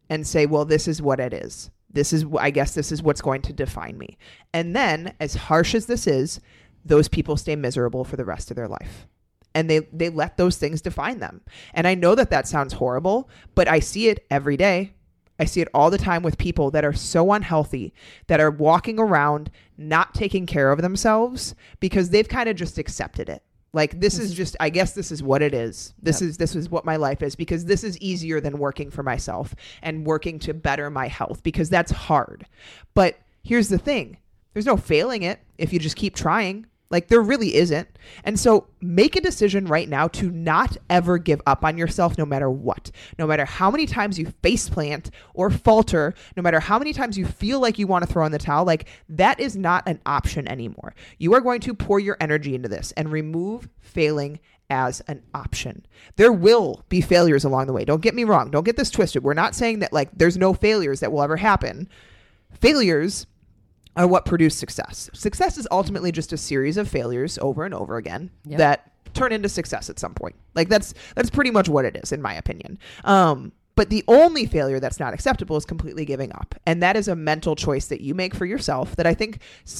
and 0.09 0.27
say, 0.27 0.45
"Well, 0.45 0.65
this 0.65 0.85
is 0.85 1.01
what 1.01 1.21
it 1.21 1.33
is. 1.33 1.71
This 1.89 2.11
is 2.11 2.25
I 2.37 2.51
guess 2.51 2.73
this 2.73 2.91
is 2.91 3.01
what's 3.01 3.21
going 3.21 3.41
to 3.43 3.53
define 3.53 3.97
me." 3.97 4.17
And 4.53 4.75
then 4.75 5.13
as 5.21 5.35
harsh 5.35 5.75
as 5.75 5.85
this 5.85 6.05
is, 6.07 6.41
those 6.83 7.07
people 7.07 7.37
stay 7.37 7.55
miserable 7.55 8.03
for 8.03 8.17
the 8.17 8.25
rest 8.25 8.51
of 8.51 8.57
their 8.57 8.67
life 8.67 9.07
and 9.53 9.69
they 9.69 9.79
they 9.93 10.09
let 10.09 10.35
those 10.35 10.57
things 10.57 10.81
define 10.81 11.19
them. 11.19 11.39
And 11.73 11.87
I 11.87 11.95
know 11.95 12.15
that 12.15 12.31
that 12.31 12.49
sounds 12.49 12.73
horrible, 12.73 13.29
but 13.55 13.69
I 13.69 13.79
see 13.79 14.09
it 14.09 14.25
every 14.29 14.57
day. 14.57 14.94
I 15.39 15.45
see 15.45 15.61
it 15.61 15.67
all 15.73 15.89
the 15.89 15.97
time 15.97 16.23
with 16.23 16.37
people 16.37 16.71
that 16.71 16.85
are 16.85 16.93
so 16.93 17.31
unhealthy 17.31 17.93
that 18.27 18.39
are 18.39 18.51
walking 18.51 18.99
around 18.99 19.51
not 19.77 20.13
taking 20.13 20.45
care 20.45 20.71
of 20.71 20.81
themselves 20.81 21.55
because 21.79 22.09
they've 22.09 22.27
kind 22.27 22.47
of 22.47 22.55
just 22.55 22.77
accepted 22.77 23.29
it. 23.29 23.43
Like 23.73 23.99
this 23.99 24.17
is 24.17 24.33
just 24.33 24.55
I 24.61 24.69
guess 24.69 24.93
this 24.93 25.11
is 25.11 25.21
what 25.21 25.41
it 25.41 25.53
is. 25.53 25.93
This 26.01 26.21
is 26.21 26.37
this 26.37 26.55
is 26.55 26.69
what 26.69 26.85
my 26.85 26.95
life 26.95 27.21
is 27.21 27.35
because 27.35 27.65
this 27.65 27.83
is 27.83 27.97
easier 27.97 28.39
than 28.39 28.57
working 28.57 28.89
for 28.89 29.03
myself 29.03 29.53
and 29.81 30.05
working 30.05 30.39
to 30.39 30.53
better 30.53 30.89
my 30.89 31.09
health 31.09 31.43
because 31.43 31.69
that's 31.69 31.91
hard. 31.91 32.45
But 32.93 33.19
here's 33.43 33.67
the 33.67 33.77
thing. 33.77 34.17
There's 34.53 34.65
no 34.65 34.77
failing 34.77 35.23
it 35.23 35.41
if 35.57 35.73
you 35.73 35.79
just 35.79 35.97
keep 35.97 36.15
trying. 36.15 36.67
Like 36.89 37.07
there 37.07 37.21
really 37.21 37.55
isn't. 37.55 37.87
And 38.23 38.39
so 38.39 38.67
make 38.79 39.15
a 39.15 39.21
decision 39.21 39.65
right 39.65 39.89
now 39.89 40.07
to 40.09 40.29
not 40.29 40.77
ever 40.89 41.17
give 41.17 41.41
up 41.47 41.65
on 41.65 41.77
yourself 41.77 42.17
no 42.17 42.25
matter 42.25 42.49
what. 42.49 42.91
No 43.17 43.25
matter 43.25 43.45
how 43.45 43.71
many 43.71 43.85
times 43.85 44.19
you 44.19 44.27
face 44.43 44.69
plant 44.69 45.09
or 45.33 45.49
falter, 45.49 46.13
no 46.37 46.43
matter 46.43 46.59
how 46.59 46.77
many 46.77 46.93
times 46.93 47.17
you 47.17 47.25
feel 47.25 47.59
like 47.59 47.79
you 47.79 47.87
want 47.87 48.05
to 48.05 48.11
throw 48.11 48.25
in 48.25 48.31
the 48.31 48.37
towel, 48.37 48.65
like 48.65 48.87
that 49.09 49.39
is 49.39 49.55
not 49.55 49.87
an 49.87 49.99
option 50.05 50.47
anymore. 50.47 50.93
You 51.17 51.33
are 51.33 51.41
going 51.41 51.61
to 51.61 51.73
pour 51.73 51.99
your 51.99 52.17
energy 52.21 52.53
into 52.53 52.69
this 52.69 52.91
and 52.95 53.11
remove 53.11 53.67
failing 53.79 54.39
as 54.69 55.01
an 55.01 55.23
option. 55.33 55.85
There 56.15 56.31
will 56.31 56.83
be 56.89 57.01
failures 57.01 57.43
along 57.43 57.67
the 57.67 57.73
way. 57.73 57.85
Don't 57.85 58.01
get 58.01 58.15
me 58.15 58.23
wrong. 58.23 58.51
Don't 58.51 58.63
get 58.63 58.77
this 58.77 58.89
twisted. 58.89 59.23
We're 59.23 59.33
not 59.33 59.55
saying 59.55 59.79
that 59.79 59.93
like 59.93 60.09
there's 60.13 60.37
no 60.37 60.53
failures 60.53 60.99
that 60.99 61.11
will 61.11 61.21
ever 61.21 61.37
happen. 61.37 61.87
Failures 62.59 63.27
are 63.95 64.07
what 64.07 64.25
produce 64.25 64.55
success. 64.55 65.09
Success 65.13 65.57
is 65.57 65.67
ultimately 65.71 66.11
just 66.11 66.33
a 66.33 66.37
series 66.37 66.77
of 66.77 66.87
failures 66.87 67.37
over 67.41 67.63
and 67.65 67.73
over 67.73 67.97
again 67.97 68.29
Yep. 68.45 68.57
that 68.57 68.91
turn 69.13 69.31
into 69.31 69.47
success 69.47 69.89
at 69.89 69.97
some 69.99 70.13
point. 70.13 70.35
Like 70.55 70.67
that's 70.69 70.93
that's 71.15 71.29
pretty 71.29 71.51
much 71.51 71.69
what 71.69 71.85
it 71.85 71.95
is 72.03 72.11
in 72.11 72.21
my 72.21 72.33
opinion. 72.33 72.77
Um 73.05 73.51
but 73.75 73.89
the 73.89 74.03
only 74.07 74.45
failure 74.45 74.79
that's 74.79 74.99
not 74.99 75.13
acceptable 75.13 75.57
is 75.57 75.65
completely 75.65 76.05
giving 76.05 76.31
up. 76.33 76.55
And 76.65 76.81
that 76.81 76.95
is 76.95 77.07
a 77.07 77.15
mental 77.15 77.55
choice 77.55 77.87
that 77.87 78.01
you 78.01 78.15
make 78.15 78.33
for 78.33 78.45
yourself 78.45 78.95
that 78.95 79.05
I 79.05 79.13
think 79.13 79.39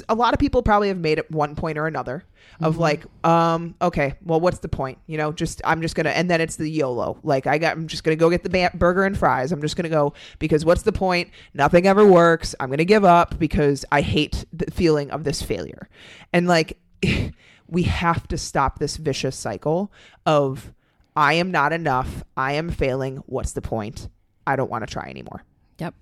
a 0.10 0.16
lot 0.16 0.34
of 0.34 0.40
people 0.40 0.62
probably 0.62 0.90
have 0.90 0.98
made 0.98 1.18
at 1.18 1.32
one 1.32 1.56
point 1.56 1.78
or 1.78 1.88
another 1.88 2.26
of 2.62 2.78
like, 2.78 3.06
um, 3.26 3.76
okay, 3.82 4.16
well, 4.24 4.40
what's 4.40 4.60
the 4.60 4.68
point? 4.68 4.98
You 5.08 5.18
know, 5.18 5.32
just, 5.32 5.62
I'm 5.66 5.82
just 5.82 5.96
going 5.96 6.06
to, 6.06 6.16
and 6.16 6.30
then 6.30 6.42
it's 6.42 6.58
the 6.58 6.70
YOLO. 6.70 7.20
Like, 7.24 7.48
I 7.48 7.58
got, 7.58 7.76
I'm 7.76 7.88
just 7.88 8.04
going 8.04 8.16
to 8.16 8.20
go 8.20 8.30
get 8.30 8.44
the 8.44 8.50
ba- 8.50 8.72
burger 8.74 9.06
and 9.06 9.18
fries. 9.18 9.52
I'm 9.52 9.62
just 9.62 9.76
going 9.76 9.84
to 9.84 9.90
go 9.90 10.14
because 10.40 10.66
what's 10.66 10.84
the 10.84 10.92
point? 10.92 11.30
Nothing 11.54 11.88
ever 11.88 12.06
works. 12.06 12.54
I'm 12.60 12.68
going 12.68 12.78
to 12.78 12.86
give 12.86 13.06
up 13.06 13.40
because 13.40 13.86
I 13.92 14.02
hate 14.02 14.46
the 14.54 14.70
feeling 14.72 15.10
of 15.12 15.24
this 15.24 15.42
failure. 15.42 15.90
And 16.34 16.48
like, 16.48 16.78
we 17.68 17.84
have 17.84 18.28
to 18.28 18.38
stop 18.38 18.80
this 18.80 18.98
vicious 18.98 19.36
cycle 19.36 19.92
of, 20.26 20.72
I 21.16 21.34
am 21.34 21.52
not 21.52 21.74
enough. 21.74 22.24
I 22.36 22.54
am 22.54 22.70
failing. 22.70 23.18
What's 23.26 23.54
the 23.54 23.62
point? 23.62 24.10
I 24.46 24.56
don't 24.56 24.70
want 24.70 24.86
to 24.86 24.92
try 24.92 25.10
anymore. 25.10 25.44
Yep. 25.78 25.94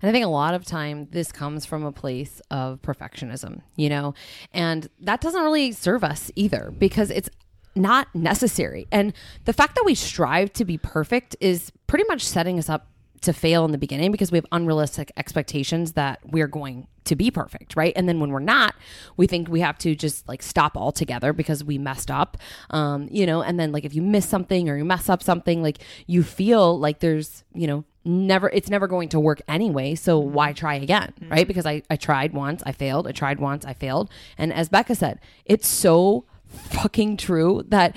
And 0.00 0.08
I 0.08 0.12
think 0.12 0.24
a 0.24 0.28
lot 0.28 0.54
of 0.54 0.64
time 0.64 1.08
this 1.10 1.32
comes 1.32 1.66
from 1.66 1.84
a 1.84 1.92
place 1.92 2.40
of 2.50 2.80
perfectionism, 2.80 3.60
you 3.76 3.88
know, 3.88 4.14
and 4.54 4.88
that 5.00 5.20
doesn't 5.20 5.42
really 5.42 5.72
serve 5.72 6.02
us 6.02 6.30
either 6.34 6.72
because 6.78 7.10
it's 7.10 7.28
not 7.74 8.08
necessary. 8.14 8.86
And 8.90 9.12
the 9.44 9.52
fact 9.52 9.74
that 9.74 9.84
we 9.84 9.94
strive 9.94 10.52
to 10.54 10.64
be 10.64 10.78
perfect 10.78 11.36
is 11.40 11.72
pretty 11.86 12.04
much 12.08 12.24
setting 12.24 12.58
us 12.58 12.68
up 12.68 12.88
to 13.22 13.32
fail 13.32 13.64
in 13.64 13.72
the 13.72 13.78
beginning 13.78 14.12
because 14.12 14.30
we 14.30 14.38
have 14.38 14.46
unrealistic 14.52 15.12
expectations 15.16 15.92
that 15.92 16.20
we're 16.24 16.48
going 16.48 16.86
to 17.04 17.16
be 17.16 17.30
perfect, 17.30 17.74
right? 17.74 17.92
And 17.96 18.08
then 18.08 18.20
when 18.20 18.30
we're 18.30 18.38
not, 18.38 18.74
we 19.16 19.26
think 19.26 19.48
we 19.48 19.60
have 19.60 19.78
to 19.78 19.94
just 19.94 20.28
like 20.28 20.42
stop 20.42 20.76
altogether 20.76 21.32
because 21.32 21.64
we 21.64 21.78
messed 21.78 22.10
up, 22.10 22.36
um, 22.70 23.08
you 23.10 23.26
know. 23.26 23.42
And 23.42 23.58
then 23.58 23.72
like 23.72 23.84
if 23.84 23.94
you 23.94 24.02
miss 24.02 24.28
something 24.28 24.68
or 24.68 24.76
you 24.76 24.84
mess 24.84 25.08
up 25.08 25.22
something, 25.22 25.62
like 25.62 25.78
you 26.06 26.22
feel 26.22 26.78
like 26.78 27.00
there's, 27.00 27.44
you 27.54 27.66
know, 27.66 27.84
never 28.04 28.48
it's 28.50 28.70
never 28.70 28.86
going 28.86 29.08
to 29.08 29.20
work 29.20 29.42
anyway 29.48 29.94
so 29.94 30.18
why 30.18 30.50
try 30.50 30.76
again 30.76 31.12
right 31.28 31.46
because 31.46 31.66
I, 31.66 31.82
I 31.90 31.96
tried 31.96 32.32
once 32.32 32.62
i 32.64 32.72
failed 32.72 33.06
i 33.06 33.12
tried 33.12 33.38
once 33.38 33.66
i 33.66 33.74
failed 33.74 34.08
and 34.38 34.50
as 34.50 34.70
becca 34.70 34.94
said 34.94 35.20
it's 35.44 35.68
so 35.68 36.24
fucking 36.46 37.18
true 37.18 37.64
that 37.68 37.94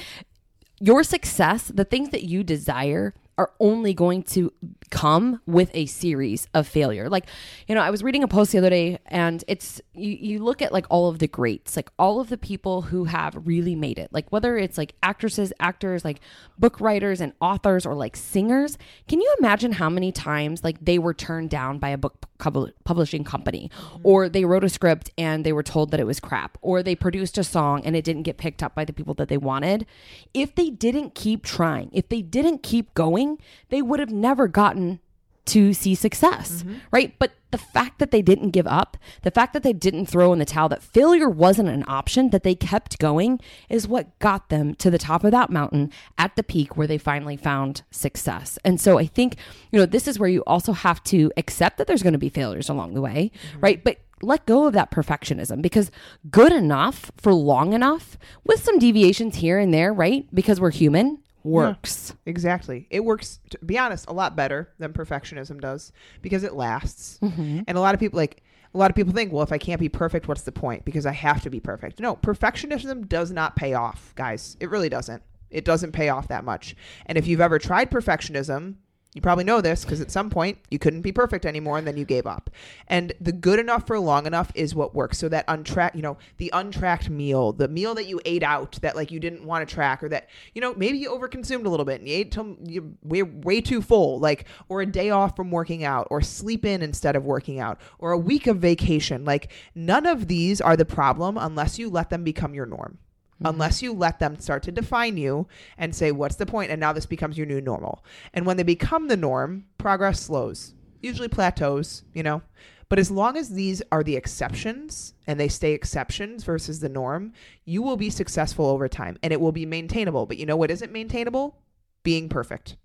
your 0.82 1.04
success 1.06 1.72
the 1.74 1.86
things 1.86 2.10
that 2.10 2.24
you 2.24 2.44
desire 2.44 3.14
are 3.42 3.52
only 3.60 3.92
going 3.96 4.22
to 4.22 4.54
come 4.92 5.42
with 5.48 5.72
a 5.74 5.88
series 5.88 6.48
of 6.54 6.68
failure. 6.68 7.10
Like, 7.10 7.26
you 7.68 7.74
know, 7.74 7.82
I 7.82 7.90
was 7.90 8.04
reading 8.04 8.24
a 8.24 8.28
post 8.28 8.52
the 8.52 8.60
other 8.60 8.70
day 8.70 9.00
and 9.08 9.44
it's 9.48 9.82
you, 9.96 10.12
you 10.12 10.44
look 10.44 10.62
at 10.62 10.72
like 10.72 10.86
all 10.92 11.10
of 11.10 11.18
the 11.18 11.28
greats, 11.28 11.76
like 11.76 11.90
all 11.98 12.20
of 12.20 12.30
the 12.30 12.38
people 12.38 12.84
who 12.84 13.06
have 13.06 13.36
really 13.48 13.74
made 13.74 13.98
it. 13.98 14.14
Like 14.14 14.32
whether 14.32 14.58
it's 14.58 14.78
like 14.78 14.94
actresses, 15.02 15.52
actors, 15.60 16.06
like 16.06 16.20
book 16.60 16.80
writers 16.80 17.20
and 17.20 17.34
authors 17.42 17.84
or 17.84 17.96
like 17.96 18.16
singers. 18.16 18.78
Can 19.08 19.20
you 19.20 19.36
imagine 19.40 19.72
how 19.72 19.90
many 19.90 20.12
times 20.12 20.64
like 20.64 20.78
they 20.86 21.00
were 21.00 21.16
turned 21.16 21.50
down 21.50 21.80
by 21.80 21.90
a 21.90 21.98
book 21.98 22.28
pub- 22.38 22.70
publishing 22.84 23.24
company 23.24 23.72
mm-hmm. 23.74 24.02
or 24.04 24.30
they 24.30 24.46
wrote 24.46 24.64
a 24.64 24.70
script 24.70 25.10
and 25.18 25.44
they 25.44 25.54
were 25.54 25.64
told 25.64 25.90
that 25.90 26.00
it 26.00 26.06
was 26.06 26.20
crap 26.20 26.60
or 26.62 26.84
they 26.84 26.96
produced 26.96 27.40
a 27.40 27.44
song 27.44 27.82
and 27.86 27.96
it 27.96 28.04
didn't 28.04 28.24
get 28.24 28.38
picked 28.38 28.62
up 28.62 28.76
by 28.76 28.86
the 28.86 28.94
people 28.94 29.16
that 29.16 29.30
they 29.30 29.38
wanted? 29.38 29.88
If 30.32 30.54
they 30.54 30.70
didn't 30.70 31.16
keep 31.16 31.44
trying, 31.44 31.90
if 31.92 32.08
they 32.10 32.22
didn't 32.22 32.62
keep 32.62 32.94
going, 32.94 33.31
they 33.70 33.82
would 33.82 34.00
have 34.00 34.12
never 34.12 34.48
gotten 34.48 35.00
to 35.46 35.74
see 35.74 35.96
success, 35.96 36.64
mm-hmm. 36.64 36.78
right? 36.92 37.16
But 37.20 37.32
the 37.52 37.58
fact 37.58 38.00
that 38.00 38.12
they 38.12 38.22
didn't 38.22 38.52
give 38.52 38.68
up, 38.68 38.96
the 39.24 39.32
fact 39.32 39.54
that 39.54 39.64
they 39.64 39.74
didn't 39.74 40.06
throw 40.06 40.32
in 40.32 40.40
the 40.40 40.46
towel, 40.46 40.70
that 40.70 40.84
failure 40.84 41.30
wasn't 41.30 41.70
an 41.70 41.84
option, 41.88 42.30
that 42.30 42.44
they 42.44 42.56
kept 42.56 43.00
going 43.00 43.40
is 43.70 43.88
what 43.88 44.18
got 44.20 44.50
them 44.50 44.76
to 44.76 44.90
the 44.90 44.98
top 44.98 45.24
of 45.24 45.32
that 45.32 45.50
mountain 45.50 45.92
at 46.18 46.36
the 46.36 46.44
peak 46.44 46.78
where 46.78 46.88
they 46.88 46.98
finally 46.98 47.36
found 47.36 47.82
success. 47.92 48.58
And 48.64 48.80
so 48.80 48.98
I 48.98 49.06
think, 49.06 49.36
you 49.72 49.80
know, 49.80 49.86
this 49.86 50.08
is 50.08 50.20
where 50.20 50.30
you 50.30 50.44
also 50.46 50.74
have 50.74 51.04
to 51.06 51.32
accept 51.36 51.78
that 51.78 51.88
there's 51.88 52.04
going 52.04 52.14
to 52.14 52.20
be 52.20 52.30
failures 52.30 52.70
along 52.70 52.94
the 52.94 53.02
way, 53.02 53.32
mm-hmm. 53.50 53.60
right? 53.60 53.84
But 53.84 53.98
let 54.22 54.46
go 54.46 54.68
of 54.68 54.74
that 54.74 54.92
perfectionism 54.92 55.62
because 55.62 55.92
good 56.30 56.52
enough 56.52 57.12
for 57.18 57.34
long 57.34 57.74
enough 57.74 58.18
with 58.46 58.64
some 58.64 58.78
deviations 58.78 59.38
here 59.38 59.58
and 59.58 59.74
there, 59.74 59.92
right? 59.92 60.28
Because 60.34 60.62
we're 60.62 60.72
human 60.72 61.20
works. 61.44 62.14
Exactly. 62.26 62.88
It 62.90 63.04
works, 63.04 63.40
to 63.50 63.58
be 63.60 63.78
honest, 63.78 64.08
a 64.08 64.14
lot 64.14 64.36
better 64.36 64.70
than 64.80 64.94
perfectionism 64.94 65.60
does 65.60 65.92
because 66.22 66.44
it 66.44 66.54
lasts. 66.54 67.20
Mm-hmm. 67.22 67.62
And 67.68 67.78
a 67.78 67.82
lot 67.82 67.94
of 67.94 68.00
people, 68.00 68.18
like, 68.18 68.44
a 68.74 68.78
lot 68.78 68.90
of 68.90 68.96
people 68.96 69.14
think, 69.14 69.34
well, 69.34 69.44
if 69.44 69.52
I 69.52 69.58
can't 69.58 69.80
be 69.80 69.90
perfect, 69.90 70.28
what's 70.28 70.44
the 70.44 70.52
point? 70.52 70.86
Because 70.86 71.06
I 71.06 71.12
have 71.12 71.42
to 71.42 71.50
be 71.50 71.60
perfect. 71.60 72.00
No, 72.00 72.16
perfectionism 72.16 73.08
does 73.08 73.32
not 73.32 73.56
pay 73.56 73.74
off, 73.74 74.14
guys. 74.16 74.56
It 74.60 74.70
really 74.70 74.90
doesn't. 74.90 75.24
It 75.50 75.66
doesn't 75.66 75.92
pay 75.92 76.08
off 76.08 76.30
that 76.30 76.46
much. 76.46 76.76
And 77.06 77.18
if 77.18 77.28
you've 77.28 77.42
ever 77.42 77.60
tried 77.60 77.92
perfectionism, 77.92 78.76
you 79.14 79.22
probably 79.22 79.44
know 79.44 79.60
this 79.60 79.84
because 79.84 80.00
at 80.00 80.10
some 80.10 80.30
point 80.30 80.58
you 80.70 80.80
couldn't 80.80 81.02
be 81.02 81.12
perfect 81.12 81.46
anymore 81.46 81.78
and 81.78 81.86
then 81.86 81.98
you 81.98 82.06
gave 82.06 82.26
up. 82.26 82.50
And 82.88 83.12
the 83.20 83.34
good 83.34 83.60
enough 83.60 83.86
for 83.86 84.00
long 84.00 84.26
enough 84.26 84.52
is 84.56 84.74
what 84.74 84.96
works. 84.96 85.18
So 85.18 85.28
that 85.28 85.44
untracked, 85.50 85.98
you 85.98 86.02
know, 86.02 86.18
the 86.38 86.50
untracked 86.54 87.10
meal, 87.10 87.52
the 87.52 87.68
meal 87.68 87.94
that 87.96 88.08
you 88.08 88.22
ate 88.24 88.44
out 88.44 88.80
that 88.82 88.96
like 88.96 89.12
you 89.12 89.20
didn't 89.20 89.44
want 89.44 89.68
to 89.68 89.74
track 89.74 90.02
or 90.02 90.10
that, 90.10 90.30
you 90.56 90.62
know, 90.62 90.74
maybe 90.76 90.98
you 90.98 91.10
overconsumed 91.10 91.66
a 91.66 91.70
little 91.70 91.86
bit 91.86 92.00
and 92.00 92.08
you 92.08 92.16
ate 92.16 92.32
till 92.32 92.56
you 92.64 92.96
were 93.04 93.26
way 93.26 93.60
too 93.60 93.82
full, 93.82 94.18
like, 94.20 94.46
or 94.70 94.82
a 94.82 94.86
day 94.86 95.10
off 95.10 95.36
from 95.36 95.52
working 95.52 95.84
out 95.84 96.08
or 96.10 96.22
sleep 96.22 96.64
in 96.64 96.82
instead 96.82 97.18
of 97.18 97.26
working 97.26 97.60
out 97.60 97.82
or 98.00 98.14
a 98.14 98.18
week 98.18 98.48
of 98.48 98.58
vacation. 98.60 99.26
Like 99.26 99.52
none 99.76 100.06
of 100.06 100.30
these 100.30 100.62
are 100.62 100.78
the 100.78 100.86
problem 100.86 101.38
unless 101.38 101.78
you 101.78 101.90
let 101.90 102.10
them 102.10 102.24
become 102.24 102.54
your 102.54 102.66
norm 102.66 102.98
unless 103.44 103.78
mm-hmm. 103.78 103.86
you 103.86 103.94
let 103.94 104.20
them 104.20 104.40
start 104.40 104.64
to 104.64 104.72
define 104.72 105.18
you 105.18 105.48
and 105.78 105.96
say, 105.96 106.12
what's 106.12 106.36
the 106.36 106.46
point? 106.46 106.72
And 106.72 106.80
now 106.80 106.94
this 106.94 107.06
becomes 107.06 107.38
your 107.38 107.48
new 107.48 107.62
normal. 107.62 108.04
And 108.34 108.46
when 108.46 108.58
they 108.58 108.64
become 108.64 109.08
the 109.08 109.18
norm, 109.18 109.66
progress 109.78 110.22
slows, 110.22 110.74
usually 111.02 111.28
plateaus, 111.28 112.04
you 112.14 112.24
know. 112.24 112.42
But 112.90 113.00
as 113.00 113.10
long 113.10 113.38
as 113.38 113.50
these 113.50 113.82
are 113.92 114.04
the 114.04 114.18
exceptions 114.18 115.14
and 115.26 115.40
they 115.40 115.48
stay 115.48 115.72
exceptions 115.72 116.44
versus 116.44 116.82
the 116.82 116.90
norm, 116.90 117.32
you 117.64 117.82
will 117.82 117.96
be 117.96 118.10
successful 118.10 118.66
over 118.66 118.90
time 118.90 119.18
and 119.24 119.32
it 119.32 119.40
will 119.40 119.54
be 119.54 119.66
maintainable. 119.66 120.26
But 120.26 120.38
you 120.38 120.46
know 120.46 120.58
what 120.58 120.72
isn't 120.72 120.92
maintainable? 120.92 121.56
Being 122.04 122.28
perfect. 122.28 122.76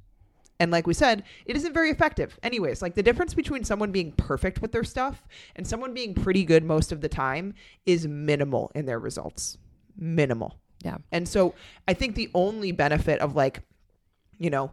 And 0.60 0.70
like 0.70 0.86
we 0.86 0.94
said, 0.94 1.24
it 1.44 1.56
isn't 1.56 1.74
very 1.74 1.90
effective. 1.90 2.38
Anyways, 2.42 2.80
like 2.80 2.94
the 2.94 3.02
difference 3.02 3.34
between 3.34 3.64
someone 3.64 3.90
being 3.90 4.12
perfect 4.12 4.62
with 4.62 4.72
their 4.72 4.84
stuff 4.84 5.26
and 5.56 5.66
someone 5.66 5.92
being 5.92 6.14
pretty 6.14 6.44
good 6.44 6.64
most 6.64 6.92
of 6.92 7.00
the 7.00 7.08
time 7.08 7.52
is 7.84 8.06
minimal 8.06 8.70
in 8.74 8.86
their 8.86 9.00
results 9.00 9.58
minimal. 9.96 10.56
Yeah. 10.84 10.98
And 11.10 11.28
so 11.28 11.54
I 11.88 11.94
think 11.94 12.14
the 12.14 12.30
only 12.34 12.72
benefit 12.72 13.20
of 13.20 13.34
like, 13.34 13.62
you 14.38 14.50
know, 14.50 14.72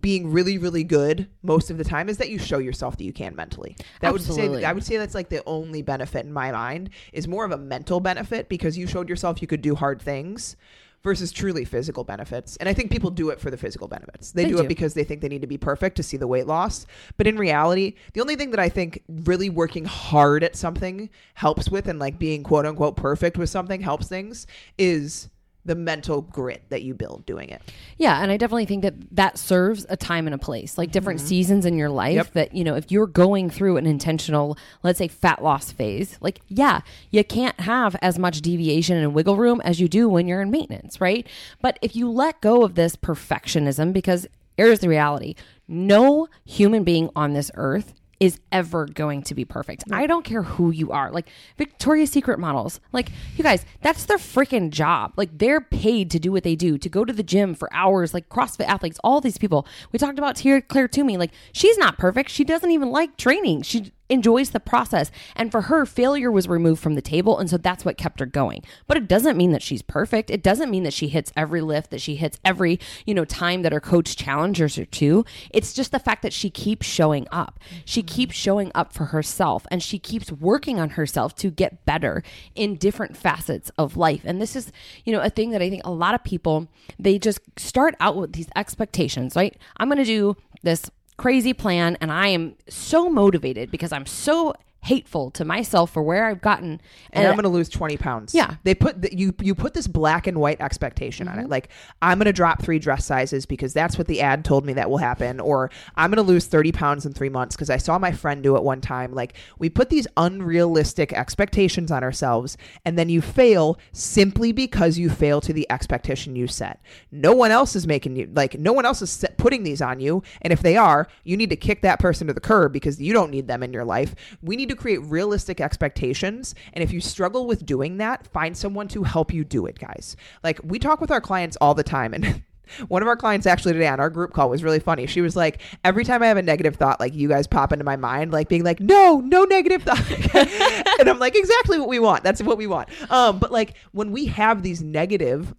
being 0.00 0.30
really 0.30 0.56
really 0.56 0.84
good 0.84 1.28
most 1.42 1.68
of 1.68 1.76
the 1.76 1.82
time 1.82 2.08
is 2.08 2.18
that 2.18 2.30
you 2.30 2.38
show 2.38 2.58
yourself 2.58 2.96
that 2.96 3.04
you 3.04 3.12
can 3.12 3.34
mentally. 3.34 3.76
That 4.00 4.12
would 4.12 4.22
say 4.22 4.64
I 4.64 4.72
would 4.72 4.84
say 4.84 4.96
that's 4.96 5.14
like 5.14 5.30
the 5.30 5.42
only 5.46 5.82
benefit 5.82 6.24
in 6.24 6.32
my 6.32 6.52
mind 6.52 6.90
is 7.12 7.26
more 7.26 7.44
of 7.44 7.50
a 7.50 7.58
mental 7.58 7.98
benefit 7.98 8.48
because 8.48 8.78
you 8.78 8.86
showed 8.86 9.08
yourself 9.08 9.42
you 9.42 9.48
could 9.48 9.62
do 9.62 9.74
hard 9.74 10.00
things 10.00 10.56
versus 11.02 11.32
truly 11.32 11.64
physical 11.64 12.04
benefits. 12.04 12.56
And 12.58 12.68
I 12.68 12.74
think 12.74 12.90
people 12.90 13.10
do 13.10 13.30
it 13.30 13.40
for 13.40 13.50
the 13.50 13.56
physical 13.56 13.88
benefits. 13.88 14.32
They, 14.32 14.44
They 14.44 14.50
do, 14.50 14.56
do. 14.56 14.62
it 14.64 14.68
because 14.68 14.94
they 14.94 15.04
think 15.04 15.20
they 15.20 15.28
need 15.28 15.40
to 15.40 15.46
be 15.46 15.58
perfect 15.58 15.96
to 15.96 16.02
see 16.02 16.16
the 16.16 16.26
weight 16.26 16.46
loss. 16.46 16.86
But 17.16 17.26
in 17.26 17.36
reality, 17.36 17.94
the 18.12 18.20
only 18.20 18.36
thing 18.36 18.50
that 18.50 18.60
I 18.60 18.68
think 18.68 19.02
really 19.08 19.48
working 19.50 19.84
hard 19.86 20.44
at 20.44 20.56
something 20.56 21.08
helps 21.34 21.68
with 21.70 21.88
and 21.88 21.98
like 21.98 22.18
being 22.18 22.42
quote 22.42 22.66
unquote 22.66 22.96
perfect 22.96 23.38
with 23.38 23.48
something 23.50 23.80
helps 23.80 24.08
things 24.08 24.46
is 24.78 25.28
the 25.64 25.74
mental 25.74 26.22
grit 26.22 26.62
that 26.70 26.82
you 26.82 26.94
build 26.94 27.26
doing 27.26 27.50
it. 27.50 27.60
Yeah, 27.98 28.22
and 28.22 28.30
I 28.30 28.36
definitely 28.36 28.66
think 28.66 28.82
that 28.82 28.94
that 29.14 29.38
serves 29.38 29.84
a 29.88 29.96
time 29.96 30.26
and 30.26 30.34
a 30.34 30.38
place, 30.38 30.78
like 30.78 30.90
different 30.90 31.20
mm-hmm. 31.20 31.28
seasons 31.28 31.66
in 31.66 31.76
your 31.76 31.90
life. 31.90 32.14
Yep. 32.14 32.32
That 32.32 32.54
you 32.54 32.64
know, 32.64 32.76
if 32.76 32.90
you're 32.90 33.06
going 33.06 33.50
through 33.50 33.76
an 33.76 33.86
intentional, 33.86 34.56
let's 34.82 34.98
say, 34.98 35.08
fat 35.08 35.42
loss 35.42 35.70
phase, 35.70 36.16
like 36.20 36.40
yeah, 36.48 36.80
you 37.10 37.22
can't 37.24 37.60
have 37.60 37.94
as 38.00 38.18
much 38.18 38.40
deviation 38.40 38.96
and 38.96 39.14
wiggle 39.14 39.36
room 39.36 39.60
as 39.62 39.80
you 39.80 39.88
do 39.88 40.08
when 40.08 40.26
you're 40.26 40.40
in 40.40 40.50
maintenance, 40.50 41.00
right? 41.00 41.26
But 41.60 41.78
if 41.82 41.94
you 41.94 42.10
let 42.10 42.40
go 42.40 42.64
of 42.64 42.74
this 42.74 42.96
perfectionism, 42.96 43.92
because 43.92 44.26
here's 44.56 44.80
the 44.80 44.88
reality: 44.88 45.34
no 45.68 46.28
human 46.44 46.84
being 46.84 47.10
on 47.14 47.34
this 47.34 47.50
earth 47.54 47.94
is 48.20 48.38
ever 48.52 48.84
going 48.84 49.22
to 49.22 49.34
be 49.34 49.46
perfect. 49.46 49.82
I 49.90 50.06
don't 50.06 50.26
care 50.26 50.42
who 50.42 50.70
you 50.70 50.92
are. 50.92 51.10
Like 51.10 51.28
Victoria's 51.56 52.10
Secret 52.10 52.38
models. 52.38 52.78
Like 52.92 53.10
you 53.36 53.42
guys, 53.42 53.64
that's 53.80 54.04
their 54.04 54.18
freaking 54.18 54.70
job. 54.70 55.14
Like 55.16 55.30
they're 55.38 55.62
paid 55.62 56.10
to 56.10 56.18
do 56.18 56.30
what 56.30 56.44
they 56.44 56.54
do, 56.54 56.76
to 56.76 56.88
go 56.90 57.06
to 57.06 57.12
the 57.14 57.22
gym 57.22 57.54
for 57.54 57.72
hours, 57.72 58.12
like 58.12 58.28
CrossFit 58.28 58.66
athletes, 58.66 59.00
all 59.02 59.22
these 59.22 59.38
people. 59.38 59.66
We 59.90 59.98
talked 59.98 60.18
about 60.18 60.36
Tia 60.36 60.60
Clair 60.60 60.86
Toomey. 60.86 61.16
Like 61.16 61.32
she's 61.52 61.78
not 61.78 61.96
perfect. 61.96 62.30
She 62.30 62.44
doesn't 62.44 62.70
even 62.70 62.90
like 62.90 63.16
training. 63.16 63.62
She 63.62 63.92
enjoys 64.10 64.50
the 64.50 64.60
process. 64.60 65.10
And 65.36 65.50
for 65.50 65.62
her, 65.62 65.86
failure 65.86 66.30
was 66.30 66.48
removed 66.48 66.82
from 66.82 66.94
the 66.94 67.02
table. 67.02 67.38
And 67.38 67.48
so 67.48 67.56
that's 67.56 67.84
what 67.84 67.96
kept 67.96 68.20
her 68.20 68.26
going. 68.26 68.62
But 68.86 68.96
it 68.96 69.08
doesn't 69.08 69.36
mean 69.36 69.52
that 69.52 69.62
she's 69.62 69.82
perfect. 69.82 70.30
It 70.30 70.42
doesn't 70.42 70.70
mean 70.70 70.82
that 70.82 70.92
she 70.92 71.08
hits 71.08 71.32
every 71.36 71.60
lift, 71.60 71.90
that 71.90 72.00
she 72.00 72.16
hits 72.16 72.38
every, 72.44 72.78
you 73.06 73.14
know, 73.14 73.24
time 73.24 73.62
that 73.62 73.72
her 73.72 73.80
coach 73.80 74.16
challenges 74.16 74.76
her 74.76 74.84
to. 74.84 75.24
It's 75.50 75.72
just 75.72 75.92
the 75.92 75.98
fact 75.98 76.22
that 76.22 76.32
she 76.32 76.50
keeps 76.50 76.86
showing 76.86 77.26
up. 77.30 77.58
She 77.84 78.02
mm-hmm. 78.02 78.14
keeps 78.14 78.34
showing 78.34 78.72
up 78.74 78.92
for 78.92 79.06
herself 79.06 79.66
and 79.70 79.82
she 79.82 79.98
keeps 79.98 80.32
working 80.32 80.80
on 80.80 80.90
herself 80.90 81.34
to 81.36 81.50
get 81.50 81.84
better 81.84 82.22
in 82.54 82.76
different 82.76 83.16
facets 83.16 83.70
of 83.78 83.96
life. 83.96 84.22
And 84.24 84.40
this 84.40 84.56
is, 84.56 84.72
you 85.04 85.12
know, 85.12 85.20
a 85.20 85.30
thing 85.30 85.50
that 85.50 85.62
I 85.62 85.70
think 85.70 85.82
a 85.84 85.90
lot 85.90 86.14
of 86.14 86.24
people, 86.24 86.68
they 86.98 87.18
just 87.18 87.40
start 87.56 87.94
out 88.00 88.16
with 88.16 88.32
these 88.32 88.48
expectations, 88.56 89.36
right? 89.36 89.56
I'm 89.76 89.88
going 89.88 89.98
to 89.98 90.04
do 90.04 90.36
this 90.62 90.90
crazy 91.20 91.52
plan 91.52 91.98
and 92.00 92.10
I 92.10 92.28
am 92.28 92.54
so 92.66 93.10
motivated 93.10 93.70
because 93.70 93.92
I'm 93.92 94.06
so 94.06 94.54
hateful 94.82 95.30
to 95.30 95.44
myself 95.44 95.90
for 95.90 96.02
where 96.02 96.26
I've 96.26 96.40
gotten 96.40 96.80
and 97.10 97.26
I'm 97.26 97.34
going 97.34 97.42
to 97.42 97.50
lose 97.50 97.68
20 97.68 97.98
pounds. 97.98 98.34
Yeah. 98.34 98.56
They 98.64 98.74
put 98.74 99.02
the, 99.02 99.14
you 99.14 99.34
you 99.40 99.54
put 99.54 99.74
this 99.74 99.86
black 99.86 100.26
and 100.26 100.38
white 100.40 100.60
expectation 100.60 101.28
on 101.28 101.38
it. 101.38 101.42
Mm-hmm. 101.42 101.50
Like 101.50 101.68
I'm 102.00 102.18
going 102.18 102.26
to 102.26 102.32
drop 102.32 102.62
3 102.62 102.78
dress 102.78 103.04
sizes 103.04 103.44
because 103.44 103.74
that's 103.74 103.98
what 103.98 104.06
the 104.06 104.22
ad 104.22 104.44
told 104.44 104.64
me 104.64 104.72
that 104.74 104.88
will 104.88 104.98
happen 104.98 105.38
or 105.38 105.70
I'm 105.96 106.10
going 106.10 106.24
to 106.24 106.30
lose 106.30 106.46
30 106.46 106.72
pounds 106.72 107.04
in 107.04 107.12
3 107.12 107.28
months 107.28 107.56
because 107.56 107.68
I 107.68 107.76
saw 107.76 107.98
my 107.98 108.12
friend 108.12 108.42
do 108.42 108.56
it 108.56 108.62
one 108.62 108.80
time. 108.80 109.12
Like 109.12 109.34
we 109.58 109.68
put 109.68 109.90
these 109.90 110.06
unrealistic 110.16 111.12
expectations 111.12 111.90
on 111.90 112.02
ourselves 112.02 112.56
and 112.86 112.98
then 112.98 113.10
you 113.10 113.20
fail 113.20 113.78
simply 113.92 114.52
because 114.52 114.96
you 114.98 115.10
fail 115.10 115.42
to 115.42 115.52
the 115.52 115.70
expectation 115.70 116.36
you 116.36 116.46
set. 116.46 116.82
No 117.12 117.34
one 117.34 117.50
else 117.50 117.76
is 117.76 117.86
making 117.86 118.16
you 118.16 118.30
like 118.32 118.58
no 118.58 118.72
one 118.72 118.86
else 118.86 119.02
is 119.02 119.10
set, 119.10 119.36
putting 119.36 119.62
these 119.62 119.82
on 119.82 120.00
you 120.00 120.22
and 120.40 120.54
if 120.54 120.62
they 120.62 120.78
are, 120.78 121.06
you 121.24 121.36
need 121.36 121.50
to 121.50 121.56
kick 121.56 121.82
that 121.82 121.98
person 121.98 122.28
to 122.28 122.32
the 122.32 122.40
curb 122.40 122.72
because 122.72 122.98
you 122.98 123.12
don't 123.12 123.30
need 123.30 123.46
them 123.46 123.62
in 123.62 123.74
your 123.74 123.84
life. 123.84 124.14
We 124.40 124.56
need 124.56 124.69
to 124.70 124.76
create 124.76 124.98
realistic 125.04 125.60
expectations. 125.60 126.54
And 126.72 126.82
if 126.82 126.92
you 126.92 127.00
struggle 127.00 127.46
with 127.46 127.66
doing 127.66 127.98
that, 127.98 128.26
find 128.26 128.56
someone 128.56 128.88
to 128.88 129.02
help 129.02 129.32
you 129.32 129.44
do 129.44 129.66
it, 129.66 129.78
guys. 129.78 130.16
Like 130.42 130.60
we 130.62 130.78
talk 130.78 131.00
with 131.00 131.10
our 131.10 131.20
clients 131.20 131.56
all 131.60 131.74
the 131.74 131.82
time 131.82 132.14
and 132.14 132.42
one 132.88 133.02
of 133.02 133.08
our 133.08 133.16
clients 133.16 133.46
actually 133.46 133.72
today 133.72 133.88
on 133.88 134.00
our 134.00 134.10
group 134.10 134.32
call 134.32 134.48
was 134.48 134.62
really 134.62 134.78
funny. 134.78 135.06
She 135.06 135.20
was 135.20 135.36
like, 135.36 135.60
every 135.84 136.04
time 136.04 136.22
I 136.22 136.26
have 136.26 136.36
a 136.36 136.42
negative 136.42 136.76
thought, 136.76 137.00
like 137.00 137.14
you 137.14 137.28
guys 137.28 137.46
pop 137.46 137.72
into 137.72 137.84
my 137.84 137.96
mind, 137.96 138.32
like 138.32 138.48
being 138.48 138.64
like, 138.64 138.80
no, 138.80 139.20
no 139.20 139.44
negative 139.44 139.82
thought. 139.82 140.08
and 141.00 141.08
I'm 141.08 141.18
like, 141.18 141.36
exactly 141.36 141.78
what 141.78 141.88
we 141.88 141.98
want. 141.98 142.22
That's 142.22 142.42
what 142.42 142.58
we 142.58 142.66
want. 142.66 142.88
Um, 143.10 143.38
but 143.38 143.52
like 143.52 143.74
when 143.92 144.12
we 144.12 144.26
have 144.26 144.62
these 144.62 144.82
negative 144.82 145.54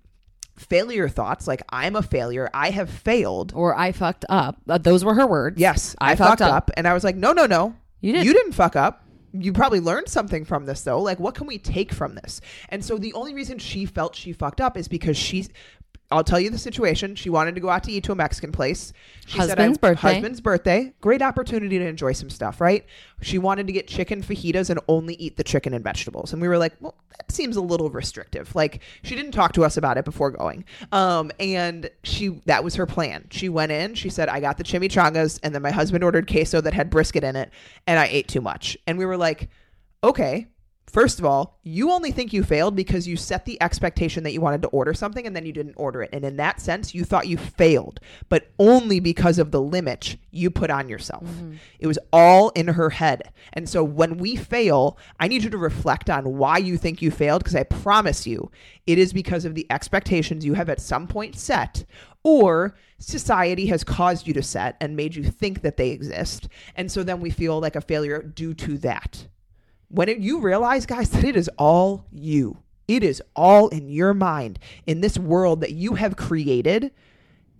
failure 0.55 1.09
thoughts, 1.09 1.47
like 1.47 1.61
I'm 1.69 1.95
a 1.95 2.01
failure, 2.01 2.49
I 2.53 2.69
have 2.69 2.89
failed. 2.89 3.51
or 3.53 3.77
I 3.77 3.91
fucked 3.91 4.25
up. 4.29 4.57
Uh, 4.67 4.77
those 4.77 5.03
were 5.03 5.15
her 5.15 5.27
words. 5.27 5.59
Yes, 5.59 5.95
I, 5.99 6.11
I 6.11 6.15
fucked, 6.15 6.39
fucked 6.39 6.41
up. 6.41 6.53
up. 6.53 6.71
And 6.77 6.87
I 6.87 6.93
was 6.93 7.03
like, 7.03 7.15
no, 7.15 7.33
no, 7.33 7.45
no. 7.45 7.75
You 8.01 8.13
didn't. 8.13 8.25
You 8.25 8.33
didn't 8.33 8.53
fuck 8.53 8.75
up. 8.75 9.05
You 9.33 9.53
probably 9.53 9.79
learned 9.79 10.09
something 10.09 10.43
from 10.43 10.65
this 10.65 10.81
though. 10.81 11.01
Like, 11.01 11.19
what 11.19 11.35
can 11.35 11.47
we 11.47 11.57
take 11.57 11.93
from 11.93 12.15
this? 12.15 12.41
And 12.69 12.83
so 12.83 12.97
the 12.97 13.13
only 13.13 13.33
reason 13.33 13.59
she 13.59 13.85
felt 13.85 14.15
she 14.15 14.33
fucked 14.33 14.59
up 14.59 14.75
is 14.75 14.89
because 14.89 15.15
she 15.15 15.47
I'll 16.11 16.23
tell 16.23 16.39
you 16.39 16.49
the 16.49 16.57
situation. 16.57 17.15
She 17.15 17.29
wanted 17.29 17.55
to 17.55 17.61
go 17.61 17.69
out 17.69 17.83
to 17.85 17.91
eat 17.91 18.03
to 18.05 18.11
a 18.11 18.15
Mexican 18.15 18.51
place. 18.51 18.91
She 19.25 19.37
Husband's 19.37 19.77
I- 19.77 19.81
birthday. 19.81 20.13
Husband's 20.13 20.41
birthday. 20.41 20.93
Great 21.01 21.21
opportunity 21.21 21.79
to 21.79 21.85
enjoy 21.85 22.11
some 22.13 22.29
stuff, 22.29 22.59
right? 22.59 22.85
She 23.21 23.37
wanted 23.37 23.67
to 23.67 23.73
get 23.73 23.87
chicken 23.87 24.21
fajitas 24.21 24.69
and 24.69 24.79
only 24.87 25.15
eat 25.15 25.37
the 25.37 25.43
chicken 25.43 25.73
and 25.73 25.83
vegetables. 25.83 26.33
And 26.33 26.41
we 26.41 26.47
were 26.47 26.57
like, 26.57 26.73
well, 26.79 26.95
that 27.17 27.31
seems 27.31 27.55
a 27.55 27.61
little 27.61 27.89
restrictive. 27.89 28.53
Like 28.55 28.81
she 29.03 29.15
didn't 29.15 29.31
talk 29.31 29.53
to 29.53 29.63
us 29.63 29.77
about 29.77 29.97
it 29.97 30.05
before 30.05 30.31
going. 30.31 30.65
Um, 30.91 31.31
and 31.39 31.89
she 32.03 32.41
that 32.45 32.63
was 32.63 32.75
her 32.75 32.85
plan. 32.85 33.27
She 33.31 33.47
went 33.47 33.71
in, 33.71 33.95
she 33.95 34.09
said, 34.09 34.27
I 34.27 34.39
got 34.39 34.57
the 34.57 34.63
chimichangas, 34.63 35.39
and 35.43 35.55
then 35.55 35.61
my 35.61 35.71
husband 35.71 36.03
ordered 36.03 36.29
queso 36.29 36.61
that 36.61 36.73
had 36.73 36.89
brisket 36.89 37.23
in 37.23 37.35
it, 37.35 37.51
and 37.87 37.99
I 37.99 38.07
ate 38.07 38.27
too 38.27 38.41
much. 38.41 38.77
And 38.87 38.97
we 38.97 39.05
were 39.05 39.17
like, 39.17 39.49
okay, 40.03 40.47
First 40.87 41.19
of 41.19 41.25
all, 41.25 41.57
you 41.63 41.89
only 41.91 42.11
think 42.11 42.33
you 42.33 42.43
failed 42.43 42.75
because 42.75 43.07
you 43.07 43.15
set 43.15 43.45
the 43.45 43.61
expectation 43.61 44.23
that 44.23 44.33
you 44.33 44.41
wanted 44.41 44.61
to 44.63 44.67
order 44.69 44.93
something 44.93 45.25
and 45.25 45.33
then 45.33 45.45
you 45.45 45.53
didn't 45.53 45.75
order 45.77 46.01
it. 46.01 46.09
And 46.11 46.25
in 46.25 46.35
that 46.35 46.59
sense, 46.59 46.93
you 46.93 47.05
thought 47.05 47.27
you 47.27 47.37
failed, 47.37 48.01
but 48.27 48.51
only 48.59 48.99
because 48.99 49.39
of 49.39 49.51
the 49.51 49.61
limit 49.61 50.17
you 50.31 50.49
put 50.49 50.69
on 50.69 50.89
yourself. 50.89 51.23
Mm-hmm. 51.23 51.53
It 51.79 51.87
was 51.87 51.97
all 52.11 52.49
in 52.49 52.67
her 52.67 52.89
head. 52.89 53.31
And 53.53 53.69
so 53.69 53.85
when 53.85 54.17
we 54.17 54.35
fail, 54.35 54.97
I 55.17 55.29
need 55.29 55.43
you 55.43 55.49
to 55.51 55.57
reflect 55.57 56.09
on 56.09 56.37
why 56.37 56.57
you 56.57 56.77
think 56.77 57.01
you 57.01 57.09
failed 57.09 57.41
because 57.41 57.55
I 57.55 57.63
promise 57.63 58.27
you 58.27 58.51
it 58.85 58.97
is 58.97 59.13
because 59.13 59.45
of 59.45 59.55
the 59.55 59.67
expectations 59.69 60.43
you 60.43 60.55
have 60.55 60.69
at 60.69 60.81
some 60.81 61.07
point 61.07 61.37
set 61.37 61.85
or 62.23 62.75
society 62.97 63.67
has 63.67 63.85
caused 63.85 64.27
you 64.27 64.33
to 64.33 64.43
set 64.43 64.75
and 64.81 64.97
made 64.97 65.15
you 65.15 65.23
think 65.23 65.61
that 65.61 65.77
they 65.77 65.91
exist. 65.91 66.49
And 66.75 66.91
so 66.91 67.01
then 67.01 67.21
we 67.21 67.29
feel 67.29 67.61
like 67.61 67.77
a 67.77 67.81
failure 67.81 68.21
due 68.21 68.53
to 68.55 68.77
that 68.79 69.27
when 69.91 70.09
it, 70.09 70.19
you 70.19 70.39
realize, 70.39 70.85
guys, 70.85 71.09
that 71.11 71.23
it 71.23 71.35
is 71.35 71.49
all 71.57 72.05
you, 72.11 72.57
it 72.87 73.03
is 73.03 73.21
all 73.35 73.67
in 73.69 73.89
your 73.89 74.13
mind 74.13 74.59
in 74.87 75.01
this 75.01 75.17
world 75.17 75.61
that 75.61 75.73
you 75.73 75.95
have 75.95 76.15
created, 76.15 76.91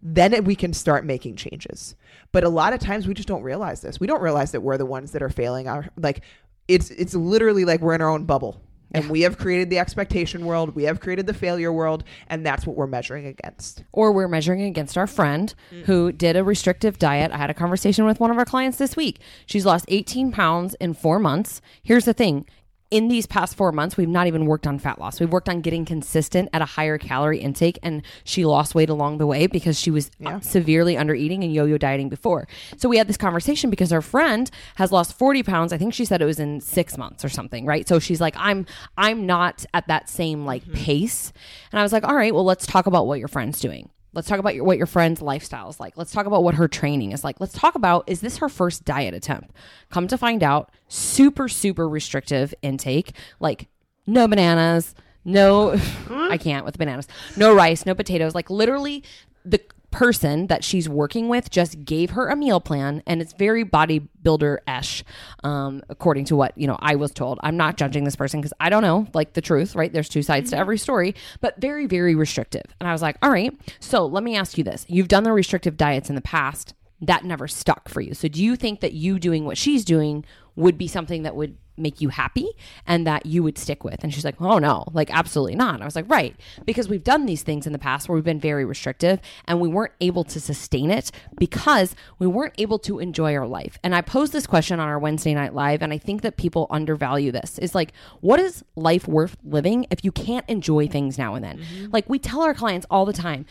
then 0.02 0.44
we 0.44 0.56
can 0.56 0.74
start 0.74 1.06
making 1.06 1.36
changes. 1.36 1.96
But 2.32 2.44
a 2.44 2.50
lot 2.50 2.74
of 2.74 2.80
times 2.80 3.08
we 3.08 3.14
just 3.14 3.28
don't 3.28 3.44
realize 3.44 3.82
this. 3.82 4.00
We 4.00 4.08
don't 4.08 4.22
realize 4.22 4.52
that 4.52 4.62
we're 4.62 4.78
the 4.78 4.86
ones 4.86 5.12
that 5.12 5.22
are 5.22 5.30
failing. 5.30 5.68
Our 5.68 5.88
like, 5.98 6.22
it's 6.68 6.90
it's 6.92 7.14
literally 7.14 7.66
like 7.66 7.82
we're 7.82 7.94
in 7.94 8.02
our 8.02 8.10
own 8.10 8.26
bubble. 8.26 8.62
And 8.94 9.10
we 9.10 9.22
have 9.22 9.38
created 9.38 9.70
the 9.70 9.80
expectation 9.80 10.46
world, 10.46 10.76
we 10.76 10.84
have 10.84 11.00
created 11.00 11.28
the 11.28 11.34
failure 11.34 11.72
world, 11.72 12.04
and 12.28 12.46
that's 12.46 12.66
what 12.66 12.76
we're 12.76 12.88
measuring 12.88 13.26
against. 13.26 13.84
or 13.92 14.12
we're 14.12 14.28
measuring 14.28 14.62
against 14.62 14.98
our 14.98 15.08
friend 15.08 15.54
who 15.86 16.10
mm-hmm. 16.10 16.18
did 16.18 16.36
a 16.36 16.44
restrictive 16.44 17.00
diet. 17.00 17.32
I 17.32 17.38
had 17.38 17.50
a 17.50 17.54
conversation 17.54 18.06
with 18.06 18.20
one 18.20 18.32
of 18.32 18.38
our 18.38 18.46
clients 18.46 18.78
this 18.78 18.96
week. 18.96 19.20
She's 19.46 19.66
lost 19.66 19.86
18 19.88 20.32
pounds 20.32 20.76
in 20.76 20.94
four 20.94 21.20
months. 21.20 21.62
Here's 21.84 22.06
the 22.06 22.14
thing. 22.14 22.46
In 22.92 23.08
these 23.08 23.26
past 23.26 23.56
four 23.56 23.72
months, 23.72 23.96
we've 23.96 24.10
not 24.10 24.28
even 24.28 24.46
worked 24.46 24.68
on 24.68 24.78
fat 24.78 25.00
loss. 25.00 25.20
We've 25.20 25.32
worked 25.32 25.48
on 25.48 25.62
getting 25.62 25.86
consistent 25.86 26.50
at 26.52 26.62
a 26.62 26.66
higher 26.66 26.98
calorie 26.98 27.40
intake, 27.40 27.80
and 27.82 28.04
she 28.26 28.46
lost 28.46 28.76
weight 28.76 28.90
along 28.90 29.18
the 29.18 29.26
way 29.26 29.48
because 29.48 29.80
she 29.80 29.90
was 29.90 30.12
uh, 30.26 30.42
severely 30.42 30.98
under 30.98 31.16
eating 31.16 31.42
and 31.44 31.54
yo 31.54 31.64
yo 31.64 31.78
dieting 31.78 32.10
before. 32.10 32.50
So, 32.76 32.90
we 32.90 32.98
had 32.98 33.08
this 33.08 33.18
conversation 33.18 33.70
because 33.70 33.94
our 33.94 34.02
friend 34.02 34.52
has 34.76 34.92
lost 34.92 35.18
40 35.18 35.42
pounds. 35.44 35.72
I 35.72 35.78
think 35.78 35.94
she 35.94 36.04
said 36.04 36.22
it 36.22 36.26
was 36.26 36.40
in 36.40 36.60
six 36.60 36.98
months 36.98 37.24
or 37.24 37.30
something, 37.30 37.66
right? 37.66 37.88
So, 37.88 37.98
she's 37.98 38.20
like, 38.20 38.36
I'm, 38.38 38.66
I'm 38.98 39.26
not 39.26 39.66
at 39.74 39.88
that 39.88 40.10
same 40.10 40.46
like 40.46 40.70
pace. 40.74 41.32
And 41.72 41.80
I 41.80 41.84
was 41.84 41.94
like, 41.94 42.04
all 42.04 42.16
right, 42.16 42.36
well, 42.36 42.46
let's 42.46 42.68
talk 42.68 42.88
about 42.88 43.08
what 43.08 43.20
your 43.20 43.30
friend's 43.30 43.62
doing. 43.62 43.90
Let's 44.14 44.28
talk 44.28 44.40
about 44.40 44.56
your, 44.56 44.66
what 44.66 44.78
your 44.78 44.88
friend's 44.88 45.22
lifestyle 45.22 45.70
is 45.70 45.80
like. 45.80 45.98
Let's 45.98 46.12
talk 46.12 46.26
about 46.26 46.44
what 46.44 46.56
her 46.56 46.68
training 46.68 47.14
is 47.14 47.24
like. 47.24 47.40
Let's 47.40 47.54
talk 47.54 47.76
about 47.76 48.04
is 48.08 48.22
this 48.22 48.38
her 48.38 48.50
first 48.50 48.84
diet 48.84 49.14
attempt? 49.14 49.52
Come 49.90 50.08
to 50.08 50.18
find 50.18 50.44
out, 50.44 50.72
super, 50.88 51.48
super 51.48 51.88
restrictive 51.88 52.54
intake, 52.62 53.14
like 53.40 53.68
no 54.06 54.28
bananas, 54.28 54.96
no, 55.24 55.80
I 56.10 56.38
can't 56.38 56.66
with 56.66 56.78
bananas, 56.78 57.08
no 57.38 57.54
rice, 57.54 57.86
no 57.86 57.96
potatoes. 57.96 58.36
Like 58.36 58.50
literally, 58.50 59.04
the 59.46 59.62
person 59.92 60.48
that 60.48 60.64
she's 60.64 60.88
working 60.88 61.28
with 61.30 61.50
just 61.50 61.84
gave 61.86 62.12
her 62.12 62.30
a 62.30 62.36
meal 62.36 62.60
plan 62.60 63.04
and 63.06 63.22
it's 63.22 63.34
very 63.34 63.64
bodybuilder-esh 63.64 65.04
um, 65.44 65.84
according 65.90 66.26
to 66.26 66.36
what 66.36 66.58
you 66.58 66.68
know 66.68 66.78
i 66.80 66.96
was 66.96 67.12
told. 67.12 67.40
I'm 67.44 67.58
not 67.58 67.78
judging 67.78 68.04
this 68.04 68.16
person 68.16 68.40
because 68.40 68.54
i 68.60 68.70
don't 68.70 68.82
know 68.82 69.08
like 69.14 69.34
the 69.34 69.42
truth 69.42 69.76
right? 69.76 69.92
There's 69.92 70.10
two 70.10 70.24
sides 70.24 70.52
to 70.52 70.58
every 70.58 70.78
story 70.78 71.16
but 71.42 71.60
very 71.60 71.86
very 71.86 72.16
restrictive. 72.16 72.64
And 72.80 72.88
i 72.88 72.92
was 72.92 73.02
like 73.02 73.18
all 73.22 73.30
right 73.30 73.54
so 73.80 74.06
let 74.06 74.24
me 74.24 74.36
ask 74.36 74.58
you 74.58 74.64
this. 74.64 74.86
You've 74.88 75.08
done 75.08 75.24
the 75.24 75.32
restrictive 75.32 75.78
diets 75.78 76.10
in 76.10 76.16
the 76.16 76.22
past. 76.22 76.74
That 77.02 77.26
never 77.26 77.48
stuck 77.48 77.90
for 77.90 78.00
you. 78.00 78.14
So 78.14 78.28
do 78.28 78.44
you 78.44 78.56
think 78.56 78.80
that 78.82 78.94
you 78.94 79.18
doing 79.18 79.46
what 79.46 79.58
she's 79.58 79.84
doing 79.84 80.24
would 80.56 80.78
be 80.78 80.88
something 80.88 81.24
that 81.24 81.36
would 81.36 81.58
make 81.78 82.02
you 82.02 82.10
happy 82.10 82.48
and 82.86 83.08
that 83.08 83.26
you 83.26 83.42
would 83.42 83.58
stick 83.58 83.84
with. 83.84 84.04
And 84.04 84.14
she's 84.14 84.26
like 84.26 84.40
oh 84.40 84.60
no 84.60 84.86
like 84.94 85.10
absolutely 85.12 85.56
not. 85.56 85.76
And 85.76 85.84
i 85.84 85.86
was 85.86 85.96
like 85.96 86.10
right. 86.10 86.36
Because 86.66 86.88
we've 86.88 87.04
done 87.04 87.26
these 87.26 87.44
things 87.44 87.66
in 87.66 87.74
the 87.74 87.80
past 87.80 88.08
where 88.08 88.16
we've 88.16 88.24
been 88.24 88.40
very 88.40 88.66
restrictive 88.66 89.20
and 89.46 89.60
we 89.60 89.68
weren't 89.68 89.94
able 90.02 90.24
to 90.26 90.40
sustain 90.40 90.92
it 90.92 91.12
because 91.38 91.96
we 92.20 92.28
weren't 92.28 92.54
able 92.58 92.80
to 92.80 93.00
enjoy 93.00 93.36
our 93.36 93.48
life. 93.48 93.80
And 93.84 93.96
i 93.96 94.02
posed 94.02 94.34
this 94.34 94.48
question 94.48 94.80
on 94.80 94.88
our 94.88 95.00
wednesday 95.00 95.34
night 95.34 95.54
live 95.54 95.82
and 95.82 95.94
i 95.94 95.98
think 95.98 96.22
that 96.22 96.38
people 96.38 96.68
undervalue 96.70 97.32
this. 97.32 97.58
Is 97.60 97.74
like 97.74 97.94
what 98.20 98.40
is 98.40 98.64
life 98.76 99.08
worth 99.08 99.38
living 99.44 99.86
if 99.90 100.04
you 100.04 100.12
can't 100.12 100.48
enjoy 100.48 100.88
things 100.88 101.18
now 101.18 101.36
and 101.36 101.44
then? 101.44 101.60
Mm-hmm. 101.60 101.92
Like 101.92 102.10
we 102.10 102.20
tell 102.20 102.42
our 102.42 102.54
clients 102.54 102.86
all 102.90 103.06
the 103.06 103.14
time 103.14 103.46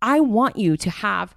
i 0.00 0.20
want 0.20 0.56
you 0.56 0.76
to 0.76 0.90
have 0.90 1.34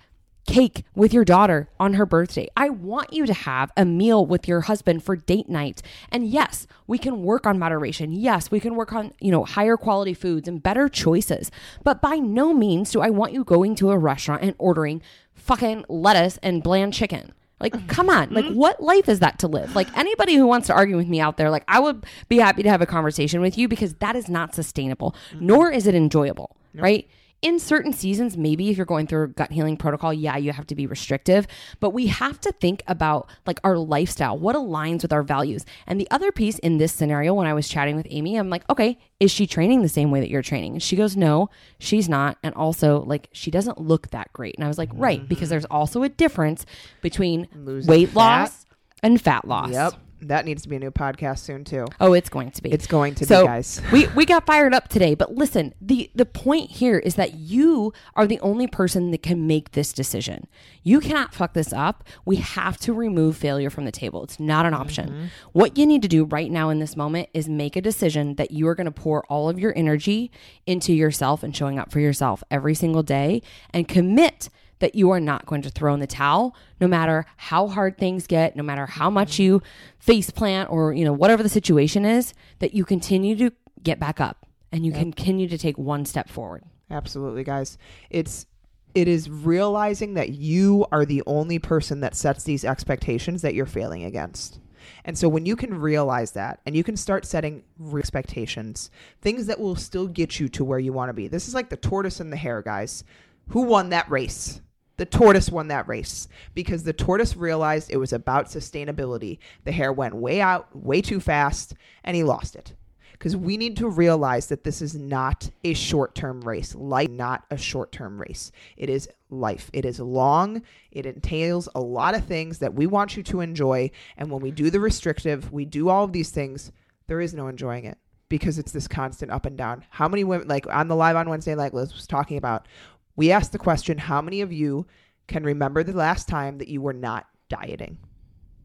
cake 0.47 0.84
with 0.95 1.13
your 1.13 1.25
daughter 1.25 1.69
on 1.80 1.93
her 1.93 2.06
birthday. 2.06 2.47
I 2.58 2.69
want 2.69 3.13
you 3.13 3.25
to 3.25 3.34
have 3.34 3.71
a 3.77 3.86
meal 3.86 4.25
with 4.25 4.47
your 4.47 4.62
husband 4.62 5.04
for 5.04 5.15
date 5.15 5.49
night. 5.49 5.82
And 6.12 6.27
yes, 6.27 6.67
we 6.88 6.97
can 6.97 7.23
work 7.23 7.45
on 7.45 7.60
moderation. 7.60 8.12
Yes, 8.12 8.51
we 8.51 8.60
can 8.60 8.75
work 8.75 8.93
on, 8.93 9.13
you 9.19 9.32
know, 9.32 9.45
higher 9.45 9.77
quality 9.77 10.13
foods 10.13 10.47
and 10.47 10.62
better 10.62 10.89
choices. 10.89 11.51
But 11.84 12.01
by 12.01 12.15
no 12.15 12.54
means 12.54 12.91
do 12.91 13.01
I 13.01 13.10
want 13.10 13.34
you 13.34 13.43
going 13.43 13.75
to 13.75 13.91
a 13.91 13.97
restaurant 13.97 14.43
and 14.43 14.56
ordering 14.58 15.01
fucking 15.34 15.86
lettuce 15.88 16.38
and 16.43 16.63
bland 16.63 16.93
chicken. 16.93 17.34
Like, 17.60 17.73
mm-hmm. 17.73 17.88
come 17.88 18.10
on. 18.10 18.34
Like, 18.34 18.45
mm-hmm. 18.45 18.56
what 18.56 18.82
life 18.82 19.08
is 19.08 19.19
that 19.19 19.39
to 19.39 19.47
live? 19.47 19.75
Like, 19.75 19.95
anybody 19.95 20.36
who 20.36 20.47
wants 20.47 20.67
to 20.67 20.73
argue 20.73 20.97
with 20.97 21.08
me 21.08 21.19
out 21.21 21.38
there, 21.38 21.51
like, 21.51 21.63
I 21.67 21.80
would 21.80 22.06
be 22.27 22.38
happy 22.38 22.63
to 22.63 22.69
have 22.69 22.82
a 22.82 22.88
conversation 22.88 23.39
with 23.39 23.58
you 23.58 23.67
because 23.67 23.93
that 23.95 24.15
is 24.15 24.27
not 24.27 24.56
sustainable, 24.56 25.15
nor 25.39 25.71
is 25.71 25.86
it 25.86 25.93
enjoyable, 25.93 26.58
right? 26.73 27.08
In 27.41 27.58
certain 27.60 27.91
seasons, 27.91 28.38
maybe 28.38 28.69
if 28.69 28.77
you're 28.77 28.86
going 28.86 29.08
through 29.08 29.23
a 29.23 29.27
gut 29.27 29.51
healing 29.51 29.75
protocol, 29.75 30.13
yeah, 30.13 30.38
you 30.38 30.51
have 30.51 30.67
to 30.67 30.75
be 30.75 30.86
restrictive, 30.86 31.47
but 31.80 31.89
we 31.89 32.08
have 32.08 32.39
to 32.41 32.51
think 32.51 32.84
about 32.88 33.30
like 33.47 33.60
our 33.63 33.77
lifestyle, 33.77 34.38
what 34.38 34.56
aligns 34.56 35.01
with 35.01 35.12
our 35.12 35.23
values. 35.23 35.65
And 35.88 35.99
the 35.99 36.10
other 36.12 36.32
piece 36.32 36.60
in 36.60 36.77
this 36.77 36.93
scenario, 36.93 37.34
when 37.34 37.47
I 37.47 37.54
was 37.54 37.67
chatting 37.67 37.95
with 37.95 38.08
Amy, 38.10 38.36
I'm 38.36 38.49
like, 38.49 38.69
okay, 38.69 38.99
is 39.19 39.32
she 39.32 39.47
training 39.47 39.82
the 39.82 39.89
same 39.89 40.12
way 40.12 40.19
that 40.19 40.30
you're 40.30 40.43
training? 40.43 40.73
And 40.73 40.84
she 40.84 40.95
goes, 40.95 41.17
no, 41.17 41.49
she's 41.80 42.08
not. 42.08 42.38
And 42.43 42.54
also, 42.56 43.04
like, 43.04 43.30
she 43.32 43.49
doesn't 43.49 43.80
look 43.80 44.12
that 44.12 44.32
great. 44.34 44.56
And 44.56 44.63
I 44.63 44.67
was 44.67 44.77
like, 44.77 44.89
right, 44.93 45.27
because 45.27 45.45
mm-hmm. 45.45 45.49
there's 45.49 45.65
also 45.65 46.04
a 46.04 46.10
difference 46.10 46.65
between 47.01 47.47
Losing 47.56 47.89
weight 47.89 48.10
fat. 48.10 48.15
loss 48.15 48.65
and 49.01 49.19
fat 49.19 49.47
loss. 49.47 49.71
Yep. 49.71 49.93
That 50.22 50.46
needs 50.46 50.64
to 50.64 50.70
be 50.70 50.76
a 50.76 50.80
new 50.80 50.92
podcast 50.92 51.40
soon 51.40 51.64
too. 51.64 51.88
Oh, 52.00 52.14
it's 52.14 52.30
going 52.30 52.52
to 52.52 52.62
be. 52.62 52.72
It's 52.72 52.88
going 52.88 53.16
to 53.16 53.26
so 53.26 53.42
be, 53.42 53.48
guys. 53.48 53.82
we 53.92 54.08
we 54.16 54.26
got 54.26 54.46
fired 54.46 54.74
up 54.74 54.88
today, 54.88 55.16
but 55.16 55.36
listen, 55.36 55.74
the 55.82 56.10
the 56.16 56.26
point 56.26 56.72
here 56.72 57.00
is 57.00 57.16
that 57.16 57.36
you 57.36 57.94
are 58.16 58.28
the 58.28 58.40
only 58.42 58.68
person 58.68 59.12
that 59.12 59.24
can 59.24 59.48
make 59.48 59.72
this 59.72 59.94
decision. 59.94 60.48
You 60.84 61.00
cannot 61.00 61.34
fuck 61.34 61.54
this 61.54 61.74
up. 61.74 62.04
We 62.26 62.38
have 62.38 62.78
to 62.80 62.94
remove 62.94 63.38
failure 63.38 63.70
from 63.70 63.86
the 63.86 63.92
table. 63.92 64.24
It's 64.24 64.40
not 64.40 64.66
an 64.66 64.74
option. 64.74 65.10
Mm-hmm. 65.10 65.26
What 65.54 65.78
you 65.78 65.86
need 65.86 66.02
to 66.02 66.08
do 66.08 66.26
right 66.26 66.52
now 66.52 66.70
in 66.70 66.80
this 66.80 66.96
moment 66.96 67.30
is 67.34 67.50
make 67.50 67.76
a 67.76 67.82
decision 67.82 68.36
that 68.36 68.52
you 68.52 68.68
are 68.68 68.76
going 68.76 68.86
to 68.86 68.92
pour 68.92 69.24
all 69.26 69.50
of 69.50 69.60
your 69.60 69.74
energy 69.76 70.32
into 70.66 70.94
yourself 70.94 71.44
and 71.44 71.56
showing 71.56 71.80
up 71.80 71.92
for 71.92 72.00
yourself 72.00 72.44
every 72.50 72.76
single 72.76 73.04
day 73.04 73.42
and 73.74 73.88
commit 73.88 74.50
that 74.82 74.94
you 74.94 75.10
are 75.10 75.20
not 75.20 75.46
going 75.46 75.62
to 75.62 75.70
throw 75.70 75.94
in 75.94 76.00
the 76.00 76.08
towel 76.08 76.54
no 76.80 76.88
matter 76.88 77.26
how 77.38 77.67
hard 77.67 77.98
things 77.98 78.28
get 78.28 78.56
no 78.56 78.63
matter 78.63 78.86
how 78.86 79.10
much 79.10 79.39
you 79.39 79.62
face 79.98 80.30
plant 80.30 80.70
or 80.70 80.94
you 80.94 81.06
know 81.06 81.13
whatever 81.13 81.41
the 81.41 81.50
situation 81.50 82.04
is 82.04 82.34
that 82.60 82.74
you 82.74 82.84
continue 82.84 83.36
to 83.36 83.52
get 83.82 84.00
back 84.00 84.20
up 84.20 84.46
and 84.72 84.86
you 84.86 84.91
continue 84.91 85.48
to 85.48 85.58
take 85.58 85.78
one 85.78 86.06
step 86.06 86.30
forward 86.30 86.63
Absolutely, 86.91 87.44
guys. 87.44 87.78
It's 88.10 88.46
it 88.94 89.08
is 89.08 89.30
realizing 89.30 90.15
that 90.15 90.32
you 90.32 90.86
are 90.91 91.06
the 91.06 91.24
only 91.26 91.60
person 91.60 92.02
that 92.02 92.13
sets 92.13 92.44
these 92.44 92.65
expectations 92.65 93.41
that 93.41 93.54
you're 93.54 93.65
failing 93.65 94.04
against. 94.04 94.60
And 95.06 95.17
so 95.17 95.30
when 95.30 95.46
you 95.46 95.56
can 95.56 95.80
realize 95.80 96.32
that 96.32 96.60
and 96.65 96.76
you 96.76 96.84
can 96.84 96.98
start 96.98 97.26
setting 97.26 97.63
expectations, 97.98 98.91
things 99.22 99.48
that 99.48 99.62
will 99.62 99.78
still 99.78 100.08
get 100.08 100.41
you 100.41 100.50
to 100.50 100.65
where 100.65 100.80
you 100.80 100.91
want 100.91 101.08
to 101.08 101.13
be. 101.13 101.30
This 101.30 101.48
is 101.48 101.54
like 101.54 101.70
the 101.70 101.78
tortoise 101.78 102.20
and 102.20 102.34
the 102.34 102.38
hare, 102.38 102.62
guys. 102.62 103.06
Who 103.50 103.62
won 103.62 103.89
that 103.89 104.12
race? 104.12 104.60
The 104.97 105.06
tortoise 105.06 105.49
won 105.49 105.67
that 105.69 105.88
race 105.88 106.27
because 106.54 106.84
the 106.84 106.93
tortoise 106.93 107.36
realized 107.36 107.91
it 107.91 107.97
was 107.97 108.13
about 108.13 108.47
sustainability. 108.47 109.39
The 109.63 109.71
hare 109.71 109.93
went 109.93 110.15
way 110.15 110.41
out, 110.41 110.75
way 110.75 111.01
too 111.01 111.19
fast, 111.19 111.73
and 112.04 112.15
he 112.15 112.23
lost 112.23 112.56
it. 112.56 112.73
Because 113.13 113.36
we 113.36 113.56
need 113.56 113.77
to 113.77 113.88
realize 113.88 114.47
that 114.47 114.63
this 114.63 114.82
is 114.82 114.95
not 114.95 115.51
a 115.63 115.75
short-term 115.75 116.41
race. 116.41 116.73
Life 116.73 117.10
not 117.10 117.45
a 117.51 117.58
short-term 117.58 118.19
race. 118.19 118.51
It 118.77 118.89
is 118.89 119.08
life. 119.30 119.69
It 119.73 119.86
is 119.86 119.99
long. 119.99 120.63
It 120.91 121.06
entails 121.06 121.69
a 121.75 121.82
lot 121.82 122.15
of 122.15 122.25
things 122.25 122.60
that 122.60 122.73
we 122.73 122.88
want 122.88 123.15
you 123.15 123.23
to 123.23 123.41
enjoy. 123.41 123.91
And 124.17 124.32
when 124.32 124.41
we 124.41 124.49
do 124.49 124.69
the 124.69 124.80
restrictive 124.80 125.51
we 125.51 125.65
do 125.65 125.89
all 125.89 126.04
of 126.04 126.13
these 126.13 126.32
things 126.32 126.71
there 127.08 127.21
is 127.21 127.34
no 127.34 127.47
enjoying 127.47 127.86
it 127.86 127.97
because 128.30 128.58
it's 128.58 128.71
this 128.71 128.88
constant 128.88 129.30
up 129.32 129.45
and 129.45 129.58
down. 129.58 129.84
How 129.89 130.08
many 130.08 130.23
women 130.23 130.47
like 130.47 130.65
on 130.67 130.88
the 130.88 130.95
live 130.95 131.15
on 131.15 131.30
wednesday 131.30 131.56
like 131.56 131.73
liz 131.73 131.93
was 131.93 132.08
talking 132.08 132.38
about 132.38 132.67
We 133.15 133.32
asked 133.32 133.52
the 133.52 133.60
question 133.60 133.97
how 133.97 134.21
many 134.21 134.41
of 134.41 134.52
you 134.52 134.88
can 135.28 135.43
remember 135.43 135.84
the 135.84 135.93
last 135.93 136.28
time 136.28 136.58
that 136.58 136.67
you 136.67 136.82
were 136.82 136.93
not 136.93 137.28
dieting? 137.50 137.97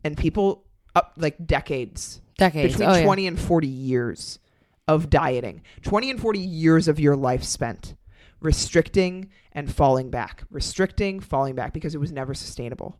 And 0.05 0.17
people 0.17 0.65
up 0.95 1.15
like 1.17 1.47
decades, 1.47 2.21
Decades. 2.39 2.75
between 2.75 2.89
Oh, 2.89 2.95
yeah. 2.95 3.05
20 3.05 3.27
and 3.27 3.41
40 3.41 3.67
years 3.67 4.39
of 4.89 5.11
dieting, 5.11 5.63
20 5.83 6.11
and 6.11 6.21
40 6.21 6.39
years 6.39 6.89
of 6.89 7.01
your 7.01 7.17
life 7.17 7.43
spent 7.43 7.97
restricting 8.41 9.31
and 9.53 9.73
falling 9.73 10.11
back, 10.11 10.45
restricting, 10.51 11.21
falling 11.21 11.55
back 11.55 11.73
because 11.73 11.95
it 11.95 11.99
was 11.99 12.13
never 12.13 12.35
sustainable. 12.35 12.99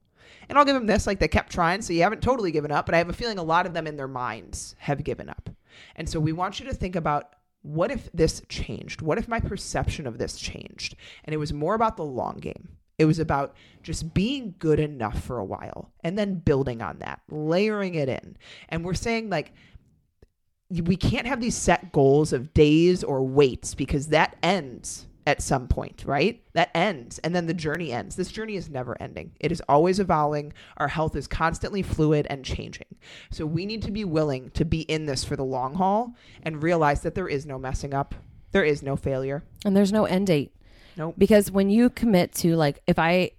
And 0.49 0.59
I'll 0.59 0.65
give 0.65 0.75
them 0.75 0.87
this 0.87 1.07
like 1.07 1.19
they 1.19 1.29
kept 1.29 1.53
trying, 1.53 1.83
so 1.83 1.93
you 1.93 2.03
haven't 2.03 2.23
totally 2.23 2.51
given 2.51 2.73
up, 2.73 2.87
but 2.87 2.95
I 2.95 2.99
have 2.99 3.09
a 3.09 3.13
feeling 3.13 3.39
a 3.39 3.43
lot 3.43 3.67
of 3.67 3.75
them 3.75 3.87
in 3.87 3.97
their 3.97 4.09
minds 4.09 4.75
have 4.79 5.05
given 5.05 5.29
up. 5.29 5.51
And 5.95 6.09
so 6.09 6.19
we 6.19 6.33
want 6.33 6.59
you 6.59 6.67
to 6.67 6.75
think 6.75 6.97
about 6.97 7.35
what 7.67 7.91
if 7.91 8.09
this 8.13 8.43
changed? 8.49 9.03
What 9.03 9.19
if 9.19 9.27
my 9.27 9.41
perception 9.41 10.07
of 10.07 10.19
this 10.19 10.37
changed? 10.37 10.95
And 11.25 11.35
it 11.35 11.39
was 11.39 11.53
more 11.53 11.75
about 11.75 11.97
the 11.97 12.05
long 12.05 12.37
game. 12.37 12.69
It 12.99 13.05
was 13.05 13.19
about 13.19 13.55
just 13.83 14.15
being 14.15 14.55
good 14.59 14.81
enough 14.81 15.23
for 15.23 15.39
a 15.39 15.45
while 15.45 15.93
and 16.03 16.17
then 16.17 16.39
building 16.39 16.81
on 16.81 17.01
that, 17.01 17.21
layering 17.29 17.95
it 17.95 18.09
in. 18.09 18.37
And 18.69 18.85
we're 18.85 18.95
saying, 18.95 19.29
like, 19.29 19.53
we 20.71 20.97
can't 20.97 21.27
have 21.27 21.41
these 21.41 21.57
set 21.57 21.93
goals 21.93 22.33
of 22.33 22.55
days 22.55 23.05
or 23.05 23.23
weights 23.23 23.75
because 23.75 24.09
that 24.09 24.37
ends 24.43 25.07
at 25.27 25.43
some 25.43 25.67
point, 25.67 26.05
right? 26.07 26.43
That 26.55 26.71
ends 26.75 27.19
and 27.19 27.35
then 27.35 27.47
the 27.47 27.55
journey 27.55 27.93
ends. 27.93 28.17
This 28.17 28.31
journey 28.31 28.55
is 28.55 28.71
never 28.71 29.01
ending. 29.03 29.33
It 29.41 29.51
is 29.51 29.61
always 29.69 29.99
evolving. 29.99 30.53
Our 30.77 30.89
health 30.89 31.17
is 31.17 31.27
constantly 31.27 31.83
fluid 31.83 32.27
and 32.31 32.45
changing. 32.45 32.87
So 33.31 33.45
we 33.45 33.67
need 33.67 33.83
to 33.83 33.91
be 33.91 34.05
willing 34.05 34.51
to 34.51 34.65
be 34.65 34.83
in 34.83 35.07
this 35.07 35.25
for 35.25 35.37
the 35.37 35.45
long 35.45 35.75
haul 35.75 36.15
and 36.43 36.63
realize 36.63 37.03
that 37.03 37.15
there 37.15 37.29
is 37.29 37.45
no 37.45 37.59
messing 37.59 37.93
up. 37.93 38.15
There 38.53 38.65
is 38.65 38.83
no 38.83 38.97
failure. 38.97 39.43
And 39.65 39.77
there's 39.77 39.93
no 39.93 40.05
end 40.05 40.29
date. 40.29 40.55
Nope. 40.97 41.17
Because 41.19 41.51
when 41.51 41.69
you 41.69 41.91
commit 41.91 42.33
to 42.37 42.55
like, 42.57 42.81
if 42.87 42.99
I, 42.99 43.33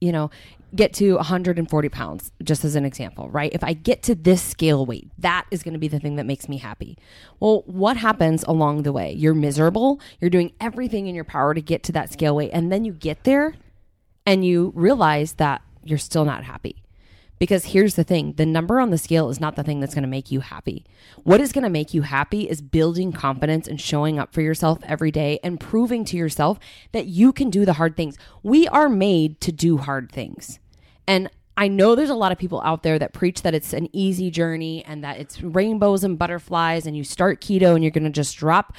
you 0.00 0.12
know, 0.12 0.30
get 0.74 0.92
to 0.94 1.16
140 1.16 1.88
pounds, 1.88 2.32
just 2.42 2.64
as 2.64 2.74
an 2.74 2.84
example, 2.84 3.28
right? 3.30 3.52
If 3.52 3.62
I 3.62 3.72
get 3.72 4.02
to 4.04 4.14
this 4.14 4.42
scale 4.42 4.86
weight, 4.86 5.10
that 5.18 5.46
is 5.50 5.62
going 5.62 5.74
to 5.74 5.78
be 5.78 5.88
the 5.88 5.98
thing 5.98 6.16
that 6.16 6.26
makes 6.26 6.48
me 6.48 6.58
happy. 6.58 6.96
Well, 7.40 7.62
what 7.66 7.96
happens 7.96 8.42
along 8.44 8.82
the 8.82 8.92
way? 8.92 9.12
You're 9.12 9.34
miserable. 9.34 10.00
You're 10.20 10.30
doing 10.30 10.52
everything 10.60 11.06
in 11.06 11.14
your 11.14 11.24
power 11.24 11.54
to 11.54 11.60
get 11.60 11.82
to 11.84 11.92
that 11.92 12.12
scale 12.12 12.36
weight. 12.36 12.50
And 12.52 12.72
then 12.72 12.84
you 12.84 12.92
get 12.92 13.24
there 13.24 13.54
and 14.24 14.44
you 14.44 14.72
realize 14.74 15.34
that 15.34 15.62
you're 15.84 15.98
still 15.98 16.24
not 16.24 16.44
happy. 16.44 16.82
Because 17.42 17.64
here's 17.64 17.96
the 17.96 18.04
thing 18.04 18.34
the 18.34 18.46
number 18.46 18.78
on 18.78 18.90
the 18.90 18.96
scale 18.96 19.28
is 19.28 19.40
not 19.40 19.56
the 19.56 19.64
thing 19.64 19.80
that's 19.80 19.96
going 19.96 20.04
to 20.04 20.08
make 20.08 20.30
you 20.30 20.38
happy. 20.38 20.86
What 21.24 21.40
is 21.40 21.50
going 21.50 21.64
to 21.64 21.70
make 21.70 21.92
you 21.92 22.02
happy 22.02 22.48
is 22.48 22.60
building 22.60 23.10
confidence 23.10 23.66
and 23.66 23.80
showing 23.80 24.16
up 24.16 24.32
for 24.32 24.42
yourself 24.42 24.78
every 24.84 25.10
day 25.10 25.40
and 25.42 25.58
proving 25.58 26.04
to 26.04 26.16
yourself 26.16 26.60
that 26.92 27.06
you 27.06 27.32
can 27.32 27.50
do 27.50 27.64
the 27.64 27.72
hard 27.72 27.96
things. 27.96 28.16
We 28.44 28.68
are 28.68 28.88
made 28.88 29.40
to 29.40 29.50
do 29.50 29.78
hard 29.78 30.12
things. 30.12 30.60
And 31.08 31.28
I 31.56 31.66
know 31.66 31.96
there's 31.96 32.10
a 32.10 32.14
lot 32.14 32.30
of 32.30 32.38
people 32.38 32.62
out 32.62 32.84
there 32.84 33.00
that 33.00 33.12
preach 33.12 33.42
that 33.42 33.54
it's 33.54 33.72
an 33.72 33.88
easy 33.92 34.30
journey 34.30 34.84
and 34.84 35.02
that 35.02 35.18
it's 35.18 35.42
rainbows 35.42 36.04
and 36.04 36.16
butterflies 36.16 36.86
and 36.86 36.96
you 36.96 37.02
start 37.02 37.40
keto 37.40 37.74
and 37.74 37.82
you're 37.82 37.90
going 37.90 38.04
to 38.04 38.10
just 38.10 38.36
drop 38.36 38.72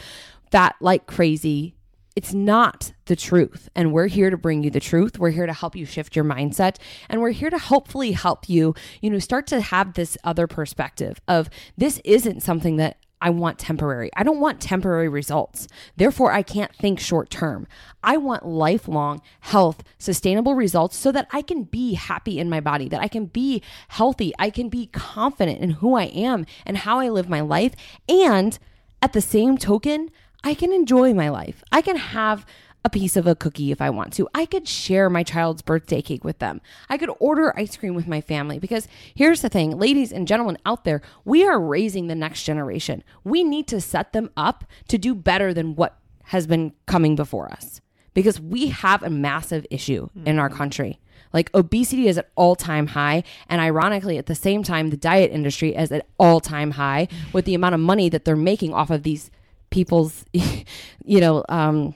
fat 0.51 0.77
like 0.79 1.05
crazy 1.05 1.75
it's 2.15 2.33
not 2.33 2.93
the 3.05 3.15
truth. 3.15 3.69
And 3.75 3.91
we're 3.91 4.07
here 4.07 4.29
to 4.29 4.37
bring 4.37 4.63
you 4.63 4.69
the 4.69 4.79
truth. 4.79 5.17
We're 5.17 5.31
here 5.31 5.45
to 5.45 5.53
help 5.53 5.75
you 5.75 5.85
shift 5.85 6.15
your 6.15 6.25
mindset. 6.25 6.77
And 7.09 7.21
we're 7.21 7.31
here 7.31 7.49
to 7.49 7.57
hopefully 7.57 8.11
help 8.11 8.47
you, 8.47 8.75
you 9.01 9.09
know, 9.09 9.19
start 9.19 9.47
to 9.47 9.61
have 9.61 9.93
this 9.93 10.17
other 10.23 10.47
perspective 10.47 11.19
of 11.27 11.49
this 11.77 11.99
isn't 12.05 12.43
something 12.43 12.77
that 12.77 12.97
I 13.23 13.29
want 13.29 13.57
temporary. 13.57 14.09
I 14.17 14.23
don't 14.23 14.41
want 14.41 14.59
temporary 14.59 15.07
results. 15.07 15.69
Therefore, 15.95 16.33
I 16.33 16.41
can't 16.41 16.75
think 16.75 16.99
short 16.99 17.29
term. 17.29 17.67
I 18.03 18.17
want 18.17 18.45
lifelong 18.45 19.21
health, 19.39 19.81
sustainable 19.97 20.55
results 20.55 20.97
so 20.97 21.09
that 21.13 21.29
I 21.31 21.41
can 21.41 21.63
be 21.63 21.93
happy 21.93 22.37
in 22.37 22.49
my 22.49 22.59
body, 22.59 22.89
that 22.89 22.99
I 22.99 23.07
can 23.07 23.27
be 23.27 23.63
healthy, 23.87 24.33
I 24.37 24.49
can 24.49 24.67
be 24.67 24.87
confident 24.87 25.61
in 25.61 25.69
who 25.69 25.95
I 25.95 26.03
am 26.03 26.45
and 26.65 26.79
how 26.79 26.99
I 26.99 27.07
live 27.07 27.29
my 27.29 27.39
life. 27.39 27.73
And 28.09 28.59
at 29.01 29.13
the 29.13 29.21
same 29.21 29.57
token, 29.57 30.11
I 30.43 30.53
can 30.53 30.73
enjoy 30.73 31.13
my 31.13 31.29
life. 31.29 31.63
I 31.71 31.81
can 31.81 31.95
have 31.95 32.45
a 32.85 32.89
piece 32.89 33.15
of 33.15 33.25
a 33.25 33.35
cookie 33.35 33.71
if 33.71 33.81
I 33.81 33.89
want 33.89 34.11
to. 34.13 34.27
I 34.35 34.45
could 34.45 34.67
share 34.67 35.09
my 35.09 35.23
child's 35.23 35.61
birthday 35.61 36.01
cake 36.01 36.25
with 36.25 36.39
them. 36.39 36.59
I 36.89 36.97
could 36.97 37.11
order 37.19 37.57
ice 37.57 37.77
cream 37.77 37.95
with 37.95 38.07
my 38.07 38.19
family 38.19 38.59
because 38.59 38.87
here's 39.15 39.41
the 39.41 39.49
thing, 39.49 39.77
ladies 39.77 40.11
and 40.11 40.27
gentlemen 40.27 40.57
out 40.65 40.83
there, 40.83 41.01
we 41.23 41.45
are 41.45 41.59
raising 41.59 42.07
the 42.07 42.15
next 42.15 42.43
generation. 42.43 43.03
We 43.23 43.43
need 43.43 43.67
to 43.67 43.79
set 43.79 44.11
them 44.11 44.31
up 44.35 44.65
to 44.89 44.97
do 44.97 45.15
better 45.15 45.53
than 45.53 45.75
what 45.75 45.97
has 46.25 46.45
been 46.45 46.73
coming 46.85 47.15
before 47.15 47.49
us 47.49 47.79
because 48.13 48.39
we 48.39 48.67
have 48.67 49.01
a 49.01 49.09
massive 49.09 49.65
issue 49.69 50.09
in 50.25 50.37
our 50.37 50.49
hmm. 50.49 50.55
country. 50.55 50.99
Like 51.31 51.53
obesity 51.55 52.07
is 52.07 52.17
at 52.17 52.29
all 52.35 52.55
time 52.55 52.87
high. 52.87 53.23
And 53.49 53.59
ironically, 53.59 54.17
at 54.17 54.27
the 54.27 54.35
same 54.35 54.61
time, 54.61 54.89
the 54.89 54.97
diet 54.97 55.31
industry 55.31 55.73
is 55.75 55.91
at 55.91 56.05
all 56.19 56.39
time 56.39 56.71
high 56.71 57.07
hmm. 57.09 57.31
with 57.31 57.45
the 57.45 57.55
amount 57.55 57.75
of 57.75 57.81
money 57.81 58.09
that 58.09 58.25
they're 58.25 58.35
making 58.35 58.73
off 58.73 58.89
of 58.89 59.03
these 59.03 59.31
people's, 59.73 60.23
you 60.33 61.19
know, 61.19 61.43
um, 61.49 61.95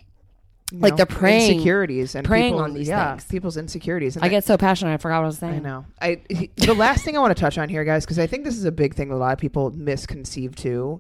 You 0.72 0.80
Like 0.80 0.94
know, 0.94 0.98
they're 0.98 1.06
preying- 1.06 1.52
insecurities 1.54 2.14
and 2.16 2.28
people's- 2.28 2.62
on 2.62 2.74
these 2.74 2.90
yeah, 2.90 3.12
things. 3.12 3.26
people's 3.26 3.56
insecurities. 3.56 4.16
And 4.18 4.26
I 4.26 4.28
get 4.28 4.44
so 4.44 4.58
passionate, 4.58 4.94
I 4.94 4.98
forgot 4.98 5.20
what 5.20 5.24
I 5.24 5.28
was 5.28 5.38
saying. 5.38 5.54
I 5.54 5.60
know. 5.60 5.86
I 6.02 6.20
the 6.58 6.74
last 6.74 7.06
thing 7.06 7.16
I 7.16 7.20
want 7.22 7.34
to 7.38 7.40
touch 7.40 7.58
on 7.58 7.70
here, 7.70 7.86
guys, 7.86 8.04
because 8.06 8.20
I 8.20 8.28
think 8.28 8.44
this 8.44 8.58
is 8.58 8.66
a 8.66 8.72
big 8.72 8.94
thing 8.96 9.08
that 9.10 9.16
a 9.16 9.18
lot 9.18 9.32
of 9.32 9.40
people 9.40 9.72
misconceive 9.72 10.56
too, 10.58 11.00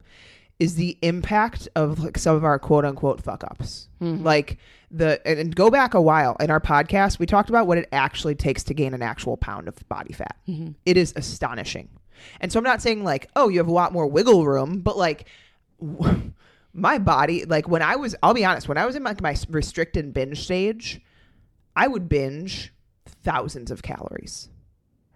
is 0.59 0.75
the 0.75 0.97
impact 1.01 1.67
of 1.75 1.99
like 1.99 2.17
some 2.17 2.35
of 2.35 2.43
our 2.45 2.57
quote 2.59 2.85
unquote 2.85 3.21
fuck 3.21 3.43
ups. 3.43 3.89
Mm-hmm. 4.01 4.23
Like 4.23 4.57
the 4.89 5.19
and, 5.27 5.37
and 5.37 5.53
go 5.55 5.69
back 5.69 5.93
a 5.95 6.01
while 6.01 6.37
in 6.39 6.49
our 6.49 6.61
podcast, 6.61 7.19
we 7.19 7.25
talked 7.25 7.49
about 7.49 7.67
what 7.67 7.77
it 7.77 7.89
actually 7.91 8.35
takes 8.35 8.63
to 8.63 8.73
gain 8.73 8.93
an 8.93 9.01
actual 9.01 9.35
pound 9.35 9.67
of 9.67 9.75
body 9.89 10.13
fat. 10.13 10.37
Mm-hmm. 10.47 10.71
It 10.85 10.95
is 10.95 11.11
astonishing. 11.17 11.89
And 12.39 12.51
so 12.53 12.57
I'm 12.57 12.63
not 12.63 12.81
saying 12.81 13.03
like, 13.03 13.29
oh, 13.35 13.49
you 13.49 13.57
have 13.59 13.67
a 13.67 13.71
lot 13.73 13.91
more 13.91 14.07
wiggle 14.07 14.45
room, 14.45 14.79
but 14.79 14.97
like 14.97 15.25
my 16.77 16.99
body, 16.99 17.43
like 17.43 17.67
when 17.67 17.81
I 17.81 17.95
was, 17.95 18.15
I'll 18.21 18.35
be 18.35 18.45
honest, 18.45 18.69
when 18.69 18.77
I 18.77 18.85
was 18.85 18.95
in 18.95 19.03
like 19.03 19.19
my 19.19 19.35
restricted 19.49 20.13
binge 20.13 20.43
stage, 20.43 21.01
I 21.75 21.87
would 21.87 22.07
binge 22.07 22.71
thousands 23.23 23.71
of 23.71 23.81
calories. 23.81 24.49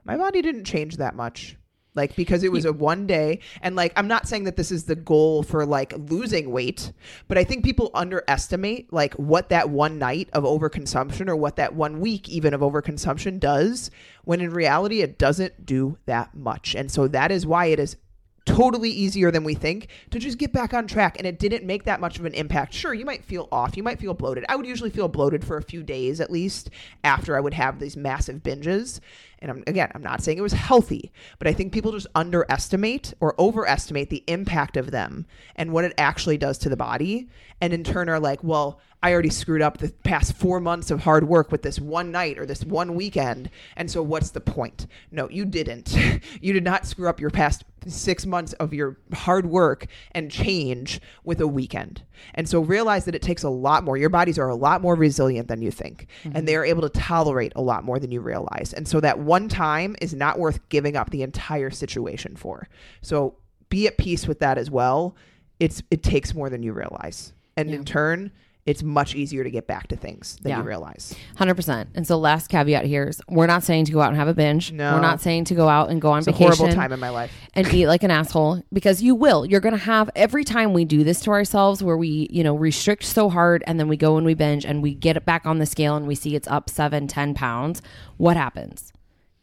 My 0.03 0.17
body 0.17 0.41
didn't 0.41 0.65
change 0.65 0.97
that 0.97 1.15
much. 1.15 1.55
Like 1.93 2.15
because 2.15 2.43
it 2.43 2.51
was 2.53 2.63
a 2.63 2.71
one 2.71 3.05
day 3.05 3.39
and 3.61 3.75
like 3.75 3.91
I'm 3.97 4.07
not 4.07 4.25
saying 4.25 4.45
that 4.45 4.55
this 4.55 4.71
is 4.71 4.85
the 4.85 4.95
goal 4.95 5.43
for 5.43 5.65
like 5.65 5.93
losing 6.09 6.49
weight, 6.49 6.93
but 7.27 7.37
I 7.37 7.43
think 7.43 7.65
people 7.65 7.91
underestimate 7.93 8.93
like 8.93 9.13
what 9.15 9.49
that 9.49 9.69
one 9.69 9.99
night 9.99 10.29
of 10.31 10.45
overconsumption 10.45 11.27
or 11.27 11.35
what 11.35 11.57
that 11.57 11.75
one 11.75 11.99
week 11.99 12.29
even 12.29 12.53
of 12.53 12.61
overconsumption 12.61 13.41
does 13.41 13.91
when 14.23 14.39
in 14.39 14.51
reality 14.51 15.01
it 15.01 15.19
doesn't 15.19 15.65
do 15.65 15.97
that 16.05 16.33
much. 16.33 16.75
And 16.75 16.89
so 16.89 17.09
that 17.09 17.29
is 17.29 17.45
why 17.45 17.65
it 17.65 17.79
is 17.79 17.97
totally 18.45 18.89
easier 18.89 19.29
than 19.31 19.43
we 19.43 19.53
think 19.53 19.87
to 20.09 20.19
just 20.19 20.37
get 20.37 20.51
back 20.51 20.73
on 20.73 20.87
track 20.87 21.17
and 21.17 21.27
it 21.27 21.39
didn't 21.39 21.65
make 21.65 21.83
that 21.83 21.99
much 21.99 22.17
of 22.17 22.25
an 22.25 22.33
impact. 22.33 22.73
Sure 22.73 22.93
you 22.93 23.05
might 23.05 23.23
feel 23.23 23.47
off 23.51 23.77
you 23.77 23.83
might 23.83 23.99
feel 23.99 24.13
bloated. 24.13 24.45
I 24.49 24.55
would 24.55 24.65
usually 24.65 24.89
feel 24.89 25.07
bloated 25.07 25.45
for 25.45 25.57
a 25.57 25.63
few 25.63 25.83
days 25.83 26.19
at 26.19 26.31
least 26.31 26.69
after 27.03 27.37
i 27.37 27.39
would 27.39 27.53
have 27.53 27.79
these 27.79 27.95
massive 27.95 28.43
binges. 28.43 28.99
And 29.39 29.51
I'm, 29.51 29.63
again 29.67 29.91
i'm 29.95 30.03
not 30.03 30.21
saying 30.21 30.37
it 30.37 30.41
was 30.41 30.53
healthy 30.53 31.11
but 31.39 31.47
i 31.47 31.53
think 31.53 31.73
people 31.73 31.91
just 31.91 32.07
underestimate 32.13 33.13
or 33.19 33.39
overestimate 33.39 34.09
the 34.09 34.23
impact 34.27 34.77
of 34.77 34.91
them 34.91 35.25
and 35.55 35.71
what 35.71 35.83
it 35.83 35.93
actually 35.97 36.37
does 36.37 36.57
to 36.59 36.69
the 36.69 36.77
body 36.77 37.27
and 37.59 37.73
in 37.73 37.83
turn 37.83 38.07
are 38.09 38.19
like 38.19 38.43
well 38.43 38.79
I 39.03 39.13
already 39.13 39.29
screwed 39.29 39.63
up 39.63 39.79
the 39.79 39.89
past 40.03 40.33
four 40.33 40.59
months 40.59 40.91
of 40.91 41.01
hard 41.01 41.27
work 41.27 41.51
with 41.51 41.63
this 41.63 41.79
one 41.79 42.11
night 42.11 42.37
or 42.37 42.45
this 42.45 42.63
one 42.63 42.93
weekend. 42.93 43.49
And 43.75 43.89
so 43.89 44.03
what's 44.03 44.29
the 44.29 44.41
point? 44.41 44.85
No, 45.09 45.27
you 45.29 45.43
didn't. 45.43 45.95
you 46.41 46.53
did 46.53 46.63
not 46.63 46.85
screw 46.85 47.09
up 47.09 47.19
your 47.19 47.31
past 47.31 47.63
six 47.87 48.27
months 48.27 48.53
of 48.53 48.75
your 48.75 48.97
hard 49.11 49.47
work 49.47 49.87
and 50.11 50.29
change 50.29 51.01
with 51.23 51.41
a 51.41 51.47
weekend. 51.47 52.03
And 52.35 52.47
so 52.47 52.59
realize 52.61 53.05
that 53.05 53.15
it 53.15 53.23
takes 53.23 53.41
a 53.41 53.49
lot 53.49 53.83
more. 53.83 53.97
Your 53.97 54.09
bodies 54.09 54.37
are 54.37 54.49
a 54.49 54.55
lot 54.55 54.83
more 54.83 54.93
resilient 54.93 55.47
than 55.47 55.63
you 55.63 55.71
think. 55.71 56.07
And 56.23 56.33
mm-hmm. 56.33 56.45
they 56.45 56.55
are 56.55 56.65
able 56.65 56.83
to 56.83 56.89
tolerate 56.89 57.53
a 57.55 57.61
lot 57.61 57.83
more 57.83 57.97
than 57.97 58.11
you 58.11 58.21
realize. 58.21 58.71
And 58.71 58.87
so 58.87 58.99
that 58.99 59.17
one 59.17 59.49
time 59.49 59.95
is 59.99 60.13
not 60.13 60.37
worth 60.37 60.59
giving 60.69 60.95
up 60.95 61.09
the 61.09 61.23
entire 61.23 61.71
situation 61.71 62.35
for. 62.35 62.67
So 63.01 63.35
be 63.69 63.87
at 63.87 63.97
peace 63.97 64.27
with 64.27 64.39
that 64.39 64.59
as 64.59 64.69
well. 64.69 65.15
It's 65.59 65.81
it 65.89 66.03
takes 66.03 66.35
more 66.35 66.51
than 66.51 66.61
you 66.61 66.73
realize. 66.73 67.33
And 67.57 67.71
in 67.71 67.85
turn, 67.85 68.31
it's 68.65 68.83
much 68.83 69.15
easier 69.15 69.43
to 69.43 69.49
get 69.49 69.65
back 69.65 69.87
to 69.87 69.95
things 69.95 70.37
than 70.43 70.51
Yeah. 70.51 70.57
you 70.59 70.63
realize. 70.63 71.15
Hundred 71.35 71.55
percent. 71.55 71.89
And 71.95 72.05
so, 72.05 72.17
last 72.17 72.47
caveat 72.49 72.85
here 72.85 73.05
is: 73.07 73.19
we're 73.27 73.47
not 73.47 73.63
saying 73.63 73.85
to 73.85 73.91
go 73.91 74.01
out 74.01 74.09
and 74.09 74.17
have 74.17 74.27
a 74.27 74.33
binge. 74.33 74.71
No. 74.71 74.93
We're 74.93 75.01
not 75.01 75.19
saying 75.21 75.45
to 75.45 75.55
go 75.55 75.67
out 75.67 75.89
and 75.89 75.99
go 75.99 76.11
on 76.11 76.19
It's 76.19 76.27
a 76.27 76.31
vacation 76.31 76.55
horrible 76.57 76.75
time 76.75 76.91
in 76.93 76.99
my 76.99 77.09
life. 77.09 77.31
and 77.55 77.67
eat 77.73 77.87
like 77.87 78.03
an 78.03 78.11
asshole 78.11 78.61
because 78.71 79.01
you 79.01 79.15
will. 79.15 79.45
You're 79.45 79.61
going 79.61 79.73
to 79.73 79.83
have 79.85 80.09
every 80.15 80.43
time 80.43 80.73
we 80.73 80.85
do 80.85 81.03
this 81.03 81.21
to 81.21 81.31
ourselves, 81.31 81.81
where 81.83 81.97
we, 81.97 82.27
you 82.29 82.43
know, 82.43 82.55
restrict 82.55 83.03
so 83.03 83.29
hard, 83.29 83.63
and 83.65 83.79
then 83.79 83.87
we 83.87 83.97
go 83.97 84.17
and 84.17 84.25
we 84.25 84.33
binge, 84.35 84.63
and 84.65 84.83
we 84.83 84.93
get 84.93 85.17
it 85.17 85.25
back 85.25 85.45
on 85.45 85.57
the 85.59 85.65
scale, 85.65 85.95
and 85.95 86.05
we 86.05 86.13
see 86.15 86.35
it's 86.35 86.47
up 86.47 86.69
seven, 86.69 87.07
ten 87.07 87.33
pounds. 87.33 87.81
What 88.17 88.37
happens? 88.37 88.93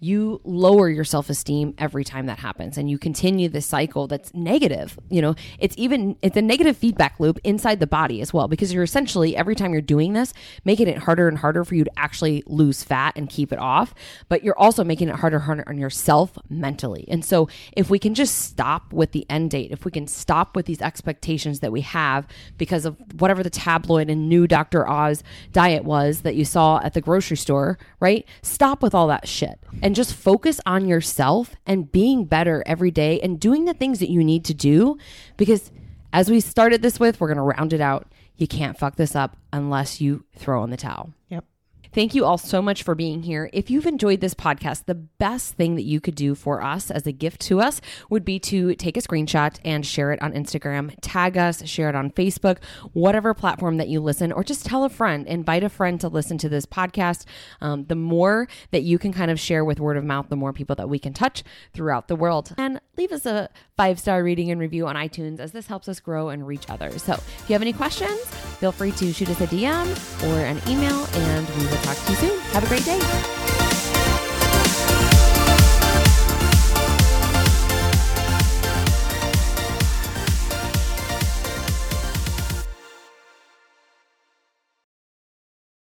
You 0.00 0.40
lower 0.44 0.88
your 0.88 1.02
self-esteem 1.02 1.74
every 1.76 2.04
time 2.04 2.26
that 2.26 2.38
happens 2.38 2.78
and 2.78 2.88
you 2.88 2.96
continue 2.96 3.48
this 3.48 3.66
cycle 3.66 4.06
that's 4.06 4.32
negative 4.32 4.96
you 5.10 5.20
know 5.20 5.34
it's 5.58 5.74
even 5.76 6.16
it's 6.22 6.36
a 6.36 6.42
negative 6.42 6.76
feedback 6.76 7.18
loop 7.18 7.36
inside 7.42 7.80
the 7.80 7.86
body 7.86 8.20
as 8.20 8.32
well 8.32 8.46
because 8.46 8.72
you're 8.72 8.84
essentially 8.84 9.36
every 9.36 9.56
time 9.56 9.72
you're 9.72 9.82
doing 9.82 10.12
this 10.12 10.32
making 10.64 10.86
it 10.86 10.98
harder 10.98 11.26
and 11.26 11.38
harder 11.38 11.64
for 11.64 11.74
you 11.74 11.82
to 11.82 11.90
actually 11.98 12.44
lose 12.46 12.84
fat 12.84 13.12
and 13.16 13.28
keep 13.28 13.52
it 13.52 13.58
off 13.58 13.92
but 14.28 14.44
you're 14.44 14.58
also 14.58 14.84
making 14.84 15.08
it 15.08 15.16
harder 15.16 15.38
and 15.38 15.44
harder 15.46 15.64
on 15.66 15.76
yourself 15.76 16.38
mentally 16.48 17.04
and 17.08 17.24
so 17.24 17.48
if 17.76 17.90
we 17.90 17.98
can 17.98 18.14
just 18.14 18.36
stop 18.36 18.92
with 18.92 19.10
the 19.10 19.26
end 19.28 19.50
date 19.50 19.72
if 19.72 19.84
we 19.84 19.90
can 19.90 20.06
stop 20.06 20.54
with 20.54 20.66
these 20.66 20.80
expectations 20.80 21.58
that 21.58 21.72
we 21.72 21.80
have 21.80 22.24
because 22.56 22.84
of 22.84 22.96
whatever 23.18 23.42
the 23.42 23.50
tabloid 23.50 24.08
and 24.08 24.28
new 24.28 24.46
Dr. 24.46 24.88
Oz 24.88 25.24
diet 25.52 25.82
was 25.82 26.20
that 26.20 26.36
you 26.36 26.44
saw 26.44 26.80
at 26.84 26.94
the 26.94 27.00
grocery 27.00 27.36
store 27.36 27.78
right 27.98 28.24
stop 28.42 28.80
with 28.80 28.94
all 28.94 29.08
that 29.08 29.26
shit 29.26 29.58
and 29.88 29.96
just 29.96 30.12
focus 30.12 30.60
on 30.66 30.86
yourself 30.86 31.56
and 31.64 31.90
being 31.90 32.26
better 32.26 32.62
every 32.66 32.90
day 32.90 33.18
and 33.20 33.40
doing 33.40 33.64
the 33.64 33.72
things 33.72 34.00
that 34.00 34.10
you 34.10 34.22
need 34.22 34.44
to 34.44 34.52
do. 34.52 34.98
Because 35.38 35.70
as 36.12 36.30
we 36.30 36.40
started 36.40 36.82
this 36.82 37.00
with, 37.00 37.18
we're 37.18 37.28
going 37.28 37.38
to 37.38 37.56
round 37.58 37.72
it 37.72 37.80
out. 37.80 38.12
You 38.36 38.46
can't 38.46 38.78
fuck 38.78 38.96
this 38.96 39.16
up 39.16 39.38
unless 39.50 39.98
you 39.98 40.26
throw 40.36 40.62
in 40.62 40.68
the 40.68 40.76
towel. 40.76 41.14
Yep. 41.30 41.46
Thank 41.92 42.14
you 42.14 42.24
all 42.24 42.38
so 42.38 42.60
much 42.60 42.82
for 42.82 42.94
being 42.94 43.22
here. 43.22 43.48
If 43.52 43.70
you've 43.70 43.86
enjoyed 43.86 44.20
this 44.20 44.34
podcast, 44.34 44.84
the 44.84 44.94
best 44.94 45.54
thing 45.54 45.74
that 45.76 45.82
you 45.82 46.00
could 46.00 46.14
do 46.14 46.34
for 46.34 46.62
us 46.62 46.90
as 46.90 47.06
a 47.06 47.12
gift 47.12 47.40
to 47.42 47.60
us 47.60 47.80
would 48.10 48.24
be 48.24 48.38
to 48.40 48.74
take 48.74 48.96
a 48.96 49.00
screenshot 49.00 49.58
and 49.64 49.86
share 49.86 50.12
it 50.12 50.20
on 50.20 50.32
Instagram, 50.32 50.94
tag 51.00 51.38
us, 51.38 51.66
share 51.66 51.88
it 51.88 51.94
on 51.94 52.10
Facebook, 52.10 52.58
whatever 52.92 53.32
platform 53.32 53.78
that 53.78 53.88
you 53.88 54.00
listen, 54.00 54.32
or 54.32 54.44
just 54.44 54.66
tell 54.66 54.84
a 54.84 54.90
friend, 54.90 55.26
invite 55.26 55.64
a 55.64 55.68
friend 55.68 56.00
to 56.00 56.08
listen 56.08 56.36
to 56.38 56.48
this 56.48 56.66
podcast. 56.66 57.24
Um, 57.60 57.86
the 57.86 57.94
more 57.94 58.48
that 58.70 58.82
you 58.82 58.98
can 58.98 59.12
kind 59.12 59.30
of 59.30 59.40
share 59.40 59.64
with 59.64 59.80
word 59.80 59.96
of 59.96 60.04
mouth, 60.04 60.28
the 60.28 60.36
more 60.36 60.52
people 60.52 60.76
that 60.76 60.88
we 60.88 60.98
can 60.98 61.14
touch 61.14 61.42
throughout 61.72 62.08
the 62.08 62.16
world. 62.16 62.54
And 62.58 62.80
leave 62.96 63.12
us 63.12 63.24
a 63.24 63.48
five 63.76 63.98
star 63.98 64.22
reading 64.22 64.50
and 64.50 64.60
review 64.60 64.86
on 64.86 64.96
iTunes 64.96 65.40
as 65.40 65.52
this 65.52 65.66
helps 65.68 65.88
us 65.88 66.00
grow 66.00 66.28
and 66.28 66.46
reach 66.46 66.68
others. 66.68 67.02
So 67.02 67.14
if 67.14 67.44
you 67.48 67.54
have 67.54 67.62
any 67.62 67.72
questions, 67.72 68.18
feel 68.60 68.72
free 68.72 68.92
to 68.92 69.12
shoot 69.12 69.30
us 69.30 69.40
a 69.40 69.46
DM 69.46 69.86
or 70.30 70.44
an 70.44 70.60
email, 70.68 71.06
and 71.14 71.48
we 71.50 71.66
will 71.66 71.77
talk 71.82 71.96
to 72.04 72.12
you 72.12 72.18
soon. 72.18 72.40
Have 72.52 72.64
a 72.64 72.68
great 72.68 72.84
day. 72.84 73.37